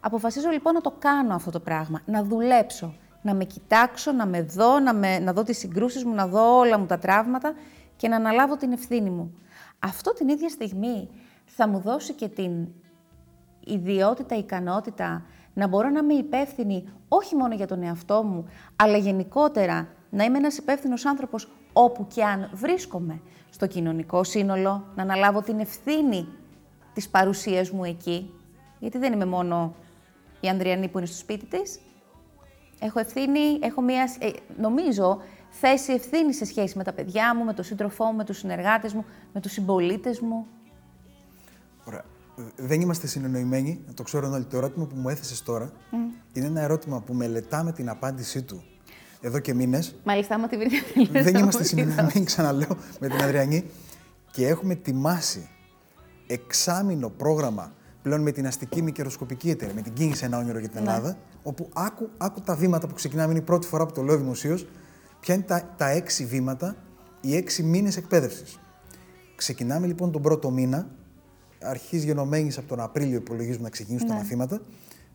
Αποφασίζω 0.00 0.48
λοιπόν 0.50 0.74
να 0.74 0.80
το 0.80 0.94
κάνω 0.98 1.34
αυτό 1.34 1.50
το 1.50 1.60
πράγμα, 1.60 2.00
να 2.04 2.24
δουλέψω, 2.24 2.94
να 3.22 3.34
με 3.34 3.44
κοιτάξω, 3.44 4.12
να 4.12 4.26
με 4.26 4.42
δω, 4.42 4.78
να, 4.78 4.94
με, 4.94 5.18
να 5.18 5.32
δω 5.32 5.42
τις 5.42 5.58
συγκρούσεις 5.58 6.04
μου, 6.04 6.14
να 6.14 6.26
δω 6.26 6.58
όλα 6.58 6.78
μου 6.78 6.86
τα 6.86 6.98
τραύματα 6.98 7.54
και 7.96 8.08
να 8.08 8.16
αναλάβω 8.16 8.56
την 8.56 8.72
ευθύνη 8.72 9.10
μου. 9.10 9.34
Αυτό 9.78 10.12
την 10.12 10.28
ίδια 10.28 10.48
στιγμή 10.48 11.08
θα 11.44 11.68
μου 11.68 11.80
δώσει 11.80 12.12
και 12.12 12.28
την 12.28 12.68
ιδιότητα, 13.72 14.36
ικανότητα 14.36 15.22
να 15.54 15.66
μπορώ 15.66 15.88
να 15.88 15.98
είμαι 15.98 16.14
υπεύθυνη 16.14 16.84
όχι 17.08 17.36
μόνο 17.36 17.54
για 17.54 17.66
τον 17.66 17.82
εαυτό 17.82 18.22
μου, 18.22 18.46
αλλά 18.76 18.96
γενικότερα 18.96 19.88
να 20.10 20.24
είμαι 20.24 20.38
ένας 20.38 20.56
υπεύθυνος 20.56 21.06
άνθρωπος 21.06 21.48
όπου 21.72 22.06
και 22.14 22.24
αν 22.24 22.50
βρίσκομαι 22.52 23.20
στο 23.50 23.66
κοινωνικό 23.66 24.24
σύνολο, 24.24 24.84
να 24.94 25.02
αναλάβω 25.02 25.42
την 25.42 25.60
ευθύνη 25.60 26.28
της 26.94 27.08
παρουσίας 27.08 27.70
μου 27.70 27.84
εκεί, 27.84 28.34
γιατί 28.78 28.98
δεν 28.98 29.12
είμαι 29.12 29.24
μόνο 29.24 29.74
η 30.40 30.48
Ανδριανή 30.48 30.88
που 30.88 30.98
είναι 30.98 31.06
στο 31.06 31.16
σπίτι 31.16 31.46
της. 31.46 31.80
Έχω 32.80 32.98
ευθύνη, 32.98 33.58
έχω 33.60 33.80
μία, 33.80 34.16
ε, 34.18 34.30
νομίζω, 34.60 35.20
θέση 35.50 35.92
ευθύνης 35.92 36.36
σε 36.36 36.44
σχέση 36.44 36.76
με 36.78 36.84
τα 36.84 36.92
παιδιά 36.92 37.34
μου, 37.36 37.44
με 37.44 37.52
τον 37.52 37.64
σύντροφό 37.64 38.04
μου, 38.04 38.16
με 38.16 38.24
τους 38.24 38.38
συνεργάτες 38.38 38.92
μου, 38.92 39.04
με 39.32 39.40
τους 39.40 39.52
συμπολίτες 39.52 40.20
μου. 40.20 40.46
Ωραία. 41.84 42.04
Δεν 42.56 42.80
είμαστε 42.80 43.06
συνεννοημένοι, 43.06 43.80
το 43.94 44.02
ξέρω 44.02 44.30
όλοι. 44.32 44.44
Το 44.44 44.56
ερώτημα 44.56 44.86
που 44.86 44.96
μου 44.96 45.08
έθεσες 45.08 45.42
τώρα 45.42 45.72
είναι 46.32 46.46
ένα 46.46 46.60
ερώτημα 46.60 47.00
που 47.00 47.14
μελετάμε 47.14 47.72
την 47.72 47.88
απάντησή 47.88 48.42
του 48.42 48.64
εδώ 49.20 49.38
και 49.38 49.54
μήνες. 49.54 49.94
Μάλιστα, 50.04 50.34
άμα 50.34 50.48
τη 50.48 50.56
βρείτε. 50.56 50.76
Δεν 51.22 51.34
είμαστε 51.34 51.64
συνεννοημένοι, 51.64 52.24
ξαναλέω, 52.24 52.76
με 53.00 53.08
την 53.08 53.22
Αδριανή 53.22 53.64
και 54.30 54.46
έχουμε 54.46 54.72
ετοιμάσει 54.72 55.48
εξάμεινο 56.26 57.08
πρόγραμμα 57.08 57.72
πλέον 58.02 58.22
με 58.22 58.30
την 58.32 58.46
αστική 58.46 58.82
μη 58.82 58.92
καιροσκοπική 58.92 59.50
εταιρεία, 59.50 59.74
με 59.74 59.82
την 59.82 59.92
κίνηση 59.92 60.24
Ένα 60.24 60.38
Όνειρο 60.38 60.58
για 60.58 60.68
την 60.68 60.82
ναι. 60.82 60.88
Ελλάδα, 60.88 61.16
όπου 61.42 61.68
άκου, 61.74 62.08
άκου 62.16 62.40
τα 62.40 62.54
βήματα 62.54 62.86
που 62.86 62.94
ξεκινάμε, 62.94 63.30
είναι 63.30 63.40
η 63.40 63.44
πρώτη 63.44 63.66
φορά 63.66 63.86
που 63.86 63.92
το 63.92 64.02
λέω 64.02 64.16
δημοσίως. 64.16 64.66
Ποια 65.20 65.34
είναι 65.34 65.44
τα, 65.44 65.74
τα 65.76 65.88
έξι 65.88 66.24
βήματα, 66.24 66.76
οι 67.20 67.36
έξι 67.36 67.62
μήνες 67.62 67.96
εκπαίδευσης. 67.96 68.58
Ξεκινάμε 69.36 69.86
λοιπόν 69.86 70.12
τον 70.12 70.22
πρώτο 70.22 70.50
μήνα, 70.50 70.86
αρχής 71.62 72.04
γενομένης 72.04 72.58
από 72.58 72.68
τον 72.68 72.80
Απρίλιο, 72.80 73.16
υπολογίζουμε 73.16 73.62
να 73.62 73.70
ξεκινήσουν 73.70 74.06
ναι. 74.06 74.12
τα 74.14 74.18
μαθήματα, 74.20 74.60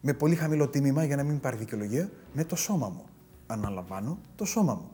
με 0.02 0.14
πολύ 0.14 0.36
χαμηλό 0.36 0.68
τίμημα 0.68 1.04
για 1.04 1.16
να 1.16 1.24
μην 1.24 1.40
πάρει 1.40 1.58
δικαιολογία, 1.58 2.10
με 2.34 2.44
το 2.44 2.56
σώμα 2.56 2.90
μου. 2.90 3.06
Αναλαμβάνω 3.48 4.18
το 4.36 4.46
σώμα 4.46 4.74
μου. 4.74 4.90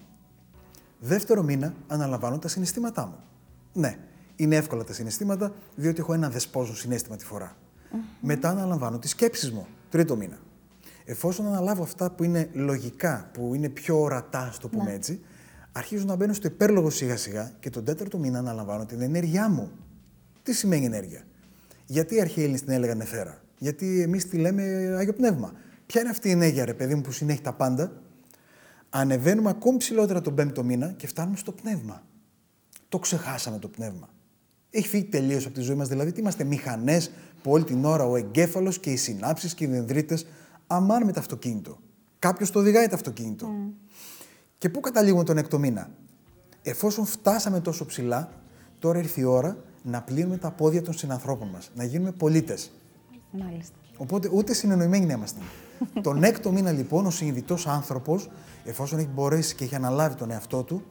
Δεύτερο 1.00 1.44
μήνα, 1.44 1.74
αναλαμβάνω 1.88 2.40
τα 2.40 2.48
συναισθήματά 2.48 3.06
μου. 3.06 3.16
Ναι, 3.74 3.98
είναι 4.36 4.56
εύκολα 4.56 4.84
τα 4.84 4.94
συναισθήματα, 4.94 5.54
διότι 5.76 6.00
έχω 6.00 6.14
ένα 6.14 6.30
δεσπόζον 6.30 6.76
συνέστημα 6.76 7.16
τη 7.16 7.26
φορά. 7.26 7.56
Μετά 8.22 8.50
αναλαμβάνω 8.50 9.00
τις 9.00 9.10
σκέψεις 9.10 9.52
μου. 9.52 9.68
Τρίτο 9.90 10.16
μήνα. 10.16 10.38
Εφόσον 11.06 11.48
αναλάβω 11.48 11.84
αυτά 11.84 12.12
που 12.12 12.24
είναι 12.24 12.50
λογικά, 12.54 13.30
που 13.34 13.56
είναι 13.56 13.70
πιο 13.70 14.02
ορατά, 14.02 14.40
ας 14.40 14.58
το 14.58 14.68
πούμε 14.70 14.84
ναι. 14.84 14.94
έτσι, 14.94 15.22
αρχίζω 15.72 16.06
να 16.06 16.16
μπαίνω 16.16 16.34
στο 16.34 16.48
υπέρλογο 16.48 16.90
σιγά 16.90 17.18
σιγά 17.18 17.52
και 17.60 17.70
τον 17.70 17.84
τέταρτο 17.84 18.18
μήνα 18.18 18.40
αναλαμβάνω 18.40 18.86
την 18.86 19.02
ενέργειά 19.02 19.50
μου. 19.50 19.72
Τι 20.44 20.54
σημαίνει 20.54 20.86
ενέργεια; 20.86 21.24
Γιατί 21.92 22.16
οι 22.16 22.22
αρχαίοι 22.22 22.44
Έλληνες 22.44 22.62
την 22.62 22.74
έλεγαν 22.74 22.98
νεφέρα. 22.98 23.42
Γιατί 23.58 24.02
εμείς 24.02 24.28
τη 24.28 24.38
λέμε 24.38 24.64
Άγιο 24.98 25.14
Πνεύμα. 25.14 25.54
Ποια 25.86 26.02
είναι 26.02 26.10
αυτή 26.10 26.28
η 26.28 26.32
ενέργεια, 26.32 26.66
ρε 26.66 26.74
παιδί 26.74 26.96
μου, 26.96 27.02
που 27.02 27.12
συνέχει 27.12 27.42
τα 27.42 27.54
πάντα; 27.54 28.02
Ανεβαίνουμε 28.90 29.50
ακόμη 29.50 29.78
ψηλότερα 29.78 30.22
τον 30.22 30.36
πέμπτο 30.36 30.64
μήνα 30.64 30.92
και 30.92 31.08
φτάνουμε 31.08 31.38
στο 31.38 31.52
πνεύμα. 31.52 32.04
Το 32.90 33.00
ξεχάσαμε 33.00 33.60
το 33.60 33.68
πνεύμα. 33.68 34.10
Έχει 34.70 34.88
φύγει 34.88 35.04
τελείως 35.04 35.46
από 35.46 35.54
τη 35.54 35.62
ζωή 35.62 35.76
μας. 35.76 35.88
Δηλαδή, 35.88 36.12
τι 36.12 36.20
είμαστε 36.20 36.44
μηχανές 36.44 37.12
που 37.42 37.52
όλη 37.52 37.64
την 37.64 37.86
ώρα 37.86 38.04
ο 38.04 38.16
εγκέφαλος 38.16 38.80
και 38.80 38.92
οι 38.92 38.98
συνάψεις 38.98 39.54
και 39.54 39.64
οι 39.64 39.68
δενδρίτες 39.68 40.26
αμάν 40.68 41.06
με 41.06 41.12
το 41.12 41.20
αυτοκίνητο. 41.20 41.80
Κάποιος 42.20 42.52
το 42.52 42.60
οδηγάει 42.60 42.88
το 42.88 42.96
αυτοκίνητο. 42.96 43.48
Mm. 43.48 43.74
Και 44.58 44.70
πού 44.70 44.80
καταλήγουμε 44.80 45.24
τον 45.24 45.38
έκτο 45.38 45.60
μήνα; 45.60 45.90
Εφόσον 46.62 47.06
φτάσαμε 47.06 47.60
τόσο 47.60 47.86
ψηλά, 47.86 48.30
τώρα 48.80 49.00
ήρθε 49.00 49.22
η 49.22 49.24
ώρα 49.24 49.58
να 49.82 50.02
πλύνουμε 50.02 50.38
τα 50.38 50.52
πόδια 50.52 50.82
των 50.82 50.94
συνανθρώπων 50.94 51.48
μας, 51.48 51.72
να 51.76 51.84
γίνουμε 51.84 52.12
πολίτες. 52.12 52.72
Μάλιστα. 53.32 53.76
Οπότε 53.98 54.30
ούτε 54.34 54.54
συνεννοημένοι 54.54 55.06
να 55.06 55.14
είμαστε. 55.14 55.40
τον 56.04 56.24
έκτο 56.24 56.52
μήνα 56.52 56.72
λοιπόν 56.72 57.06
ο 57.06 57.10
συνειδητός 57.10 57.68
άνθρωπος, 57.68 58.30
εφόσον 58.66 59.00
έχει 59.00 59.10
μπορέσει 59.14 59.56
και 59.56 59.64
έχει 59.64 59.76
αναλάβει 59.76 60.16
τον 60.16 60.32
εαυτό 60.32 60.64
του, 60.64 60.84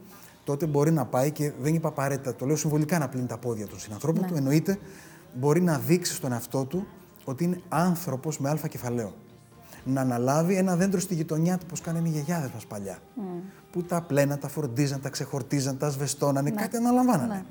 τότε 0.43 0.65
μπορεί 0.65 0.91
να 0.91 1.05
πάει 1.05 1.31
και 1.31 1.51
δεν 1.61 1.73
είπα 1.73 1.87
απαραίτητα, 1.87 2.35
το 2.35 2.45
λέω 2.45 2.55
συμβολικά 2.55 2.99
να 2.99 3.09
πλύνει 3.09 3.27
τα 3.27 3.37
πόδια 3.37 3.67
των 3.67 3.79
συνανθρώπων 3.79 4.21
ναι. 4.21 4.27
του, 4.27 4.35
εννοείται 4.35 4.77
μπορεί 5.33 5.61
να 5.61 5.77
δείξει 5.77 6.13
στον 6.13 6.31
εαυτό 6.31 6.65
του 6.65 6.87
ότι 7.23 7.43
είναι 7.43 7.61
άνθρωπος 7.69 8.39
με 8.39 8.49
αλφα 8.49 8.67
κεφαλαίο. 8.67 9.13
Να 9.83 10.01
αναλάβει 10.01 10.55
ένα 10.55 10.75
δέντρο 10.75 10.99
στη 10.99 11.13
γειτονιά 11.13 11.57
του, 11.57 11.65
όπω 11.69 11.81
κάνανε 11.83 12.07
οι 12.07 12.11
γιαγιάδες 12.11 12.51
μας 12.53 12.65
παλιά. 12.65 12.97
Mm. 12.97 13.21
Που 13.71 13.83
τα 13.83 14.01
πλένα, 14.01 14.37
τα 14.37 14.47
φροντίζαν, 14.47 15.01
τα 15.01 15.09
ξεχορτίζαν, 15.09 15.77
τα 15.77 15.89
σβεστώνανε, 15.89 16.49
ναι. 16.49 16.61
κάτι 16.61 16.77
αναλαμβάνανε. 16.77 17.33
Ναι. 17.33 17.43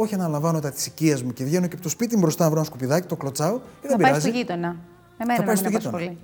Όχι 0.00 0.14
αναλαμβάνω 0.14 0.60
τα 0.60 0.70
της 0.70 0.86
οικίας 0.86 1.22
μου 1.22 1.32
και 1.32 1.44
βγαίνω 1.44 1.66
και 1.66 1.74
από 1.74 1.82
το 1.82 1.88
σπίτι 1.88 2.14
μου 2.14 2.20
μπροστά 2.20 2.44
να 2.44 2.50
βρω 2.50 2.58
ένα 2.58 2.68
σκουπιδάκι, 2.68 3.06
το 3.06 3.16
κλωτσάω 3.16 3.60
και 3.82 3.88
δεν 3.88 3.96
πάει 3.96 4.20
στο 4.20 4.28
γείτονα. 4.28 4.76
Εμένα 5.18 5.38
θα 5.38 5.44
πάει 5.44 5.56
στο 5.56 5.68
γείτονα. 5.68 6.14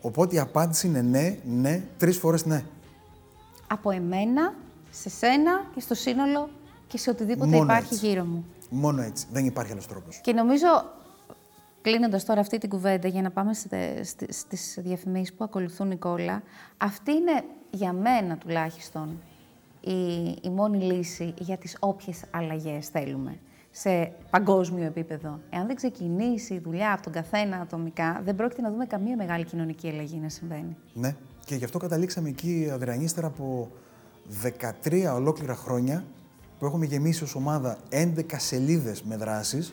Οπότε 0.00 0.34
η 0.34 0.38
απάντηση 0.38 0.86
είναι 0.86 1.02
ναι, 1.02 1.38
ναι, 1.44 1.82
τρεις 1.98 2.18
φορές 2.18 2.44
ναι. 2.44 2.64
Από 3.66 3.90
εμένα, 3.90 4.54
σε 4.90 5.08
σένα 5.08 5.64
και 5.74 5.80
στο 5.80 5.94
σύνολο 5.94 6.48
και 6.86 6.98
σε 6.98 7.10
οτιδήποτε 7.10 7.50
Μόνο 7.50 7.62
υπάρχει 7.62 7.94
έτσι. 7.94 8.06
γύρω 8.06 8.24
μου. 8.24 8.44
Μόνο 8.70 9.02
έτσι. 9.02 9.26
Δεν 9.32 9.46
υπάρχει 9.46 9.72
άλλος 9.72 9.86
τρόπος. 9.86 10.20
Και 10.22 10.32
νομίζω, 10.32 10.66
κλείνοντας 11.82 12.24
τώρα 12.24 12.40
αυτή 12.40 12.58
την 12.58 12.68
κουβέντα 12.68 13.08
για 13.08 13.22
να 13.22 13.30
πάμε 13.30 13.52
στις 14.28 14.78
διαφημίσεις 14.78 15.32
που 15.32 15.44
ακολουθούν, 15.44 15.88
Νικόλα, 15.88 16.42
αυτή 16.76 17.12
είναι 17.12 17.44
για 17.70 17.92
μένα 17.92 18.36
τουλάχιστον 18.36 19.18
η, 19.90 20.38
η 20.42 20.50
μόνη 20.50 20.78
λύση 20.78 21.34
για 21.38 21.56
τις 21.56 21.76
όποιες 21.80 22.24
αλλαγές 22.30 22.88
θέλουμε 22.88 23.38
σε 23.70 24.12
παγκόσμιο 24.30 24.84
επίπεδο. 24.84 25.40
Εάν 25.50 25.66
δεν 25.66 25.76
ξεκινήσει 25.76 26.54
η 26.54 26.58
δουλειά 26.58 26.92
από 26.92 27.02
τον 27.02 27.12
καθένα 27.12 27.56
ατομικά, 27.56 28.20
δεν 28.24 28.34
πρόκειται 28.34 28.62
να 28.62 28.70
δούμε 28.70 28.86
καμία 28.86 29.16
μεγάλη 29.16 29.44
κοινωνική 29.44 29.88
αλλαγή 29.88 30.18
να 30.22 30.28
συμβαίνει. 30.28 30.76
Ναι, 30.94 31.16
και 31.44 31.54
γι' 31.54 31.64
αυτό 31.64 31.78
καταλήξαμε 31.78 32.28
εκεί, 32.28 32.70
Αδριανίστερα, 32.72 33.26
από 33.26 33.70
13 34.82 35.14
ολόκληρα 35.14 35.54
χρόνια 35.54 36.04
που 36.58 36.66
έχουμε 36.66 36.84
γεμίσει 36.84 37.22
ως 37.22 37.34
ομάδα 37.34 37.78
11 37.90 38.22
σελίδες 38.36 39.02
με 39.02 39.16
δράσεις 39.16 39.72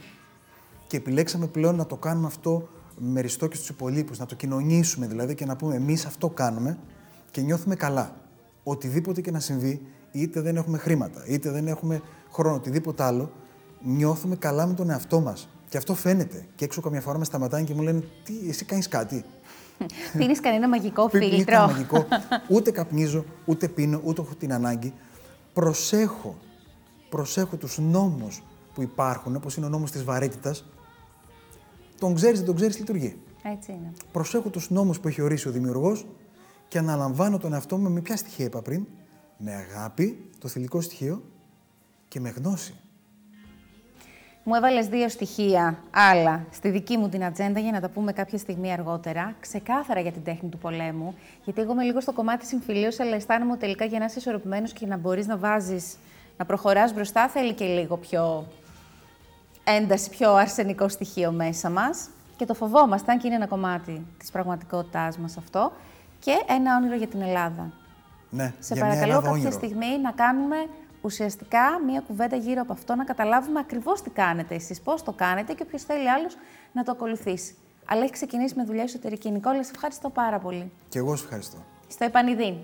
και 0.88 0.97
επιλέξαμε 0.97 1.47
πλέον 1.47 1.76
να 1.76 1.86
το 1.86 1.95
κάνουμε 1.95 2.28
αυτό 2.28 2.67
με 2.97 3.21
ριστό 3.21 3.47
και 3.47 3.56
στους 3.56 3.69
υπολείπους, 3.69 4.19
να 4.19 4.26
το 4.26 4.36
κοινωνήσουμε 4.36 5.08
δηλαδή 5.08 5.36
και 5.36 5.45
να 5.45 5.56
πούμε 5.56 5.76
εμείς 5.76 6.06
αυτό 6.06 6.30
κάνουμε 6.30 6.78
και 7.32 7.41
νιώθουμε 7.41 7.76
καλά. 7.76 8.15
Οτιδήποτε 8.63 9.21
και 9.21 9.32
να 9.32 9.39
συμβεί, 9.39 9.82
είτε 10.13 10.41
δεν 10.41 10.56
έχουμε 10.56 10.78
χρήματα, 10.78 11.23
είτε 11.28 11.52
δεν 11.52 11.67
έχουμε 11.67 12.02
χρόνο, 12.32 12.56
οτιδήποτε 12.56 13.04
άλλο, 13.04 13.32
νιώθουμε 13.82 14.36
καλά 14.36 14.65
με 14.65 14.73
τον 14.73 14.89
εαυτό 14.89 15.19
μας. 15.19 15.47
Και 15.69 15.78
αυτό 15.78 15.95
φαίνεται. 15.95 16.45
Και 16.56 16.65
έξω 16.65 16.82
καμιά 16.82 17.02
φορά 17.02 17.17
με 17.17 17.26
σταματάνε 17.26 17.63
και 17.63 17.73
μου 17.73 17.82
λένε 17.82 18.04
Τι, 18.23 18.34
εσύ 18.49 18.65
κάνεις 18.65 18.88
κάτι. 18.88 19.23
Πίνεις 20.17 20.39
κανένα 20.39 20.67
μαγικό 20.67 21.10
φίλτρο. 21.10 21.65
μαγικό. 21.65 22.06
Ούτε 22.54 22.71
καπνίζω, 22.71 23.26
ούτε 23.45 23.67
πίνω, 23.67 24.02
ούτε 24.04 24.21
έχω 24.21 24.36
την 24.36 24.54
ανάγκη. 24.54 24.93
Προσέχω 25.54 26.36
προσέχω 27.13 27.56
τους 27.56 27.78
νόμους 27.78 28.43
που 28.73 28.82
υπάρχουν, 28.82 29.36
όπως 29.36 29.56
είναι 29.56 29.65
ο 29.65 29.69
νόμος 29.69 29.91
της 29.91 30.04
βαρύτητας, 30.04 30.65
τον 31.99 32.15
ξέρεις, 32.15 32.38
δεν 32.38 32.45
τον 32.45 32.56
ξέρεις, 32.56 32.80
λειτουργεί. 32.80 33.19
Έτσι 33.43 33.71
είναι. 33.71 33.91
Προσέχω 34.12 34.49
τους 34.49 34.69
νόμους 34.69 34.99
που 34.99 35.08
έχει 35.08 35.21
ορίσει 35.21 35.47
ο 35.47 35.52
δημιουργός 35.52 36.06
και 36.67 36.78
αναλαμβάνω 36.78 37.38
τον 37.38 37.54
εαυτό 37.54 37.78
μου 37.78 37.89
με 37.89 38.02
ποια 38.02 38.17
στοιχεία 38.17 38.45
είπα 38.45 38.62
πριν, 38.62 38.86
με 39.45 39.53
αγάπη, 39.53 40.29
το 40.39 40.47
θηλυκό 40.47 40.82
στοιχείο 40.82 41.23
και 42.08 42.19
με 42.19 42.29
γνώση. 42.29 42.73
Μου 44.43 44.56
έβαλες 44.56 44.88
δύο 44.88 45.10
στοιχεία 45.10 45.84
άλλα 45.91 46.45
στη 46.51 46.69
δική 46.69 46.97
μου 46.97 47.10
την 47.10 47.23
ατζέντα 47.23 47.60
για 47.60 47.71
να 47.71 47.79
τα 47.79 47.89
πούμε 47.89 48.13
κάποια 48.13 48.38
στιγμή 48.38 48.71
αργότερα. 48.71 49.36
Ξεκάθαρα 49.39 49.99
για 49.99 50.12
την 50.12 50.23
τέχνη 50.23 50.49
του 50.49 50.58
πολέμου. 50.58 51.15
Γιατί 51.43 51.62
εγώ 51.62 51.71
είμαι 51.71 51.84
λίγο 51.84 52.01
στο 52.01 52.13
κομμάτι 52.13 52.45
συμφιλίωσης, 52.45 52.99
αλλά 52.99 53.15
αισθάνομαι 53.15 53.58
τελικά 53.58 53.86
για 53.86 53.99
να 53.99 54.06
είσαι 54.06 54.19
ισορροπημένος 54.19 54.73
και 54.73 54.86
να 54.86 54.97
μπορείς 54.97 55.27
να 55.27 55.38
βάζεις 55.38 55.95
να 56.38 56.45
προχωράς 56.45 56.93
μπροστά 56.93 57.27
θέλει 57.27 57.53
και 57.53 57.65
λίγο 57.65 57.97
πιο 57.97 58.47
ένταση, 59.63 60.10
πιο 60.10 60.34
αρσενικό 60.34 60.88
στοιχείο 60.88 61.32
μέσα 61.32 61.69
μας. 61.69 62.10
Και 62.36 62.45
το 62.45 62.53
φοβόμαστε, 62.53 63.12
αν 63.12 63.19
και 63.19 63.27
είναι 63.27 63.36
ένα 63.36 63.47
κομμάτι 63.47 64.06
της 64.17 64.32
πραγματικότητάς 64.32 65.17
μας 65.17 65.38
αυτό. 65.38 65.71
Και 66.19 66.43
ένα 66.47 66.77
όνειρο 66.77 66.95
για 66.95 67.08
την 67.08 67.21
Ελλάδα. 67.21 67.83
Ναι, 68.34 68.54
Σε 68.60 68.74
για 68.74 68.84
παρακαλώ 68.84 69.13
κάποια 69.13 69.32
όνειρο. 69.32 69.52
στιγμή 69.52 70.00
να 70.02 70.12
κάνουμε 70.12 70.56
ουσιαστικά 71.02 71.80
μία 71.86 72.00
κουβέντα 72.08 72.36
γύρω 72.36 72.62
από 72.62 72.74
αυτό, 72.74 72.96
να 72.96 73.04
καταλάβουμε 73.04 73.60
ακριβώς 73.60 74.02
τι 74.02 74.10
κάνετε 74.10 74.56
εσείς, 74.56 74.82
πώς 74.82 75.04
το 75.04 75.12
κάνετε 75.12 75.54
και 75.54 75.63
όποιο 75.65 75.80
θέλει 75.80 76.10
άλλος 76.10 76.36
να 76.72 76.84
το 76.84 76.91
ακολουθήσει. 76.91 77.56
Αλλά 77.86 78.02
έχει 78.04 78.12
ξεκινήσει 78.12 78.54
με 78.58 78.63
δουλειά 78.63 78.84
εσωτερική. 78.84 79.30
Νικόλα, 79.32 79.63
σε 79.63 79.72
ευχαριστώ 79.76 80.10
πάρα 80.10 80.39
πολύ. 80.39 80.72
Και 80.89 80.98
εγώ 80.98 81.15
σε 81.15 81.24
ευχαριστώ. 81.24 81.58
Στο 81.88 82.06
επανειδή. 82.06 82.60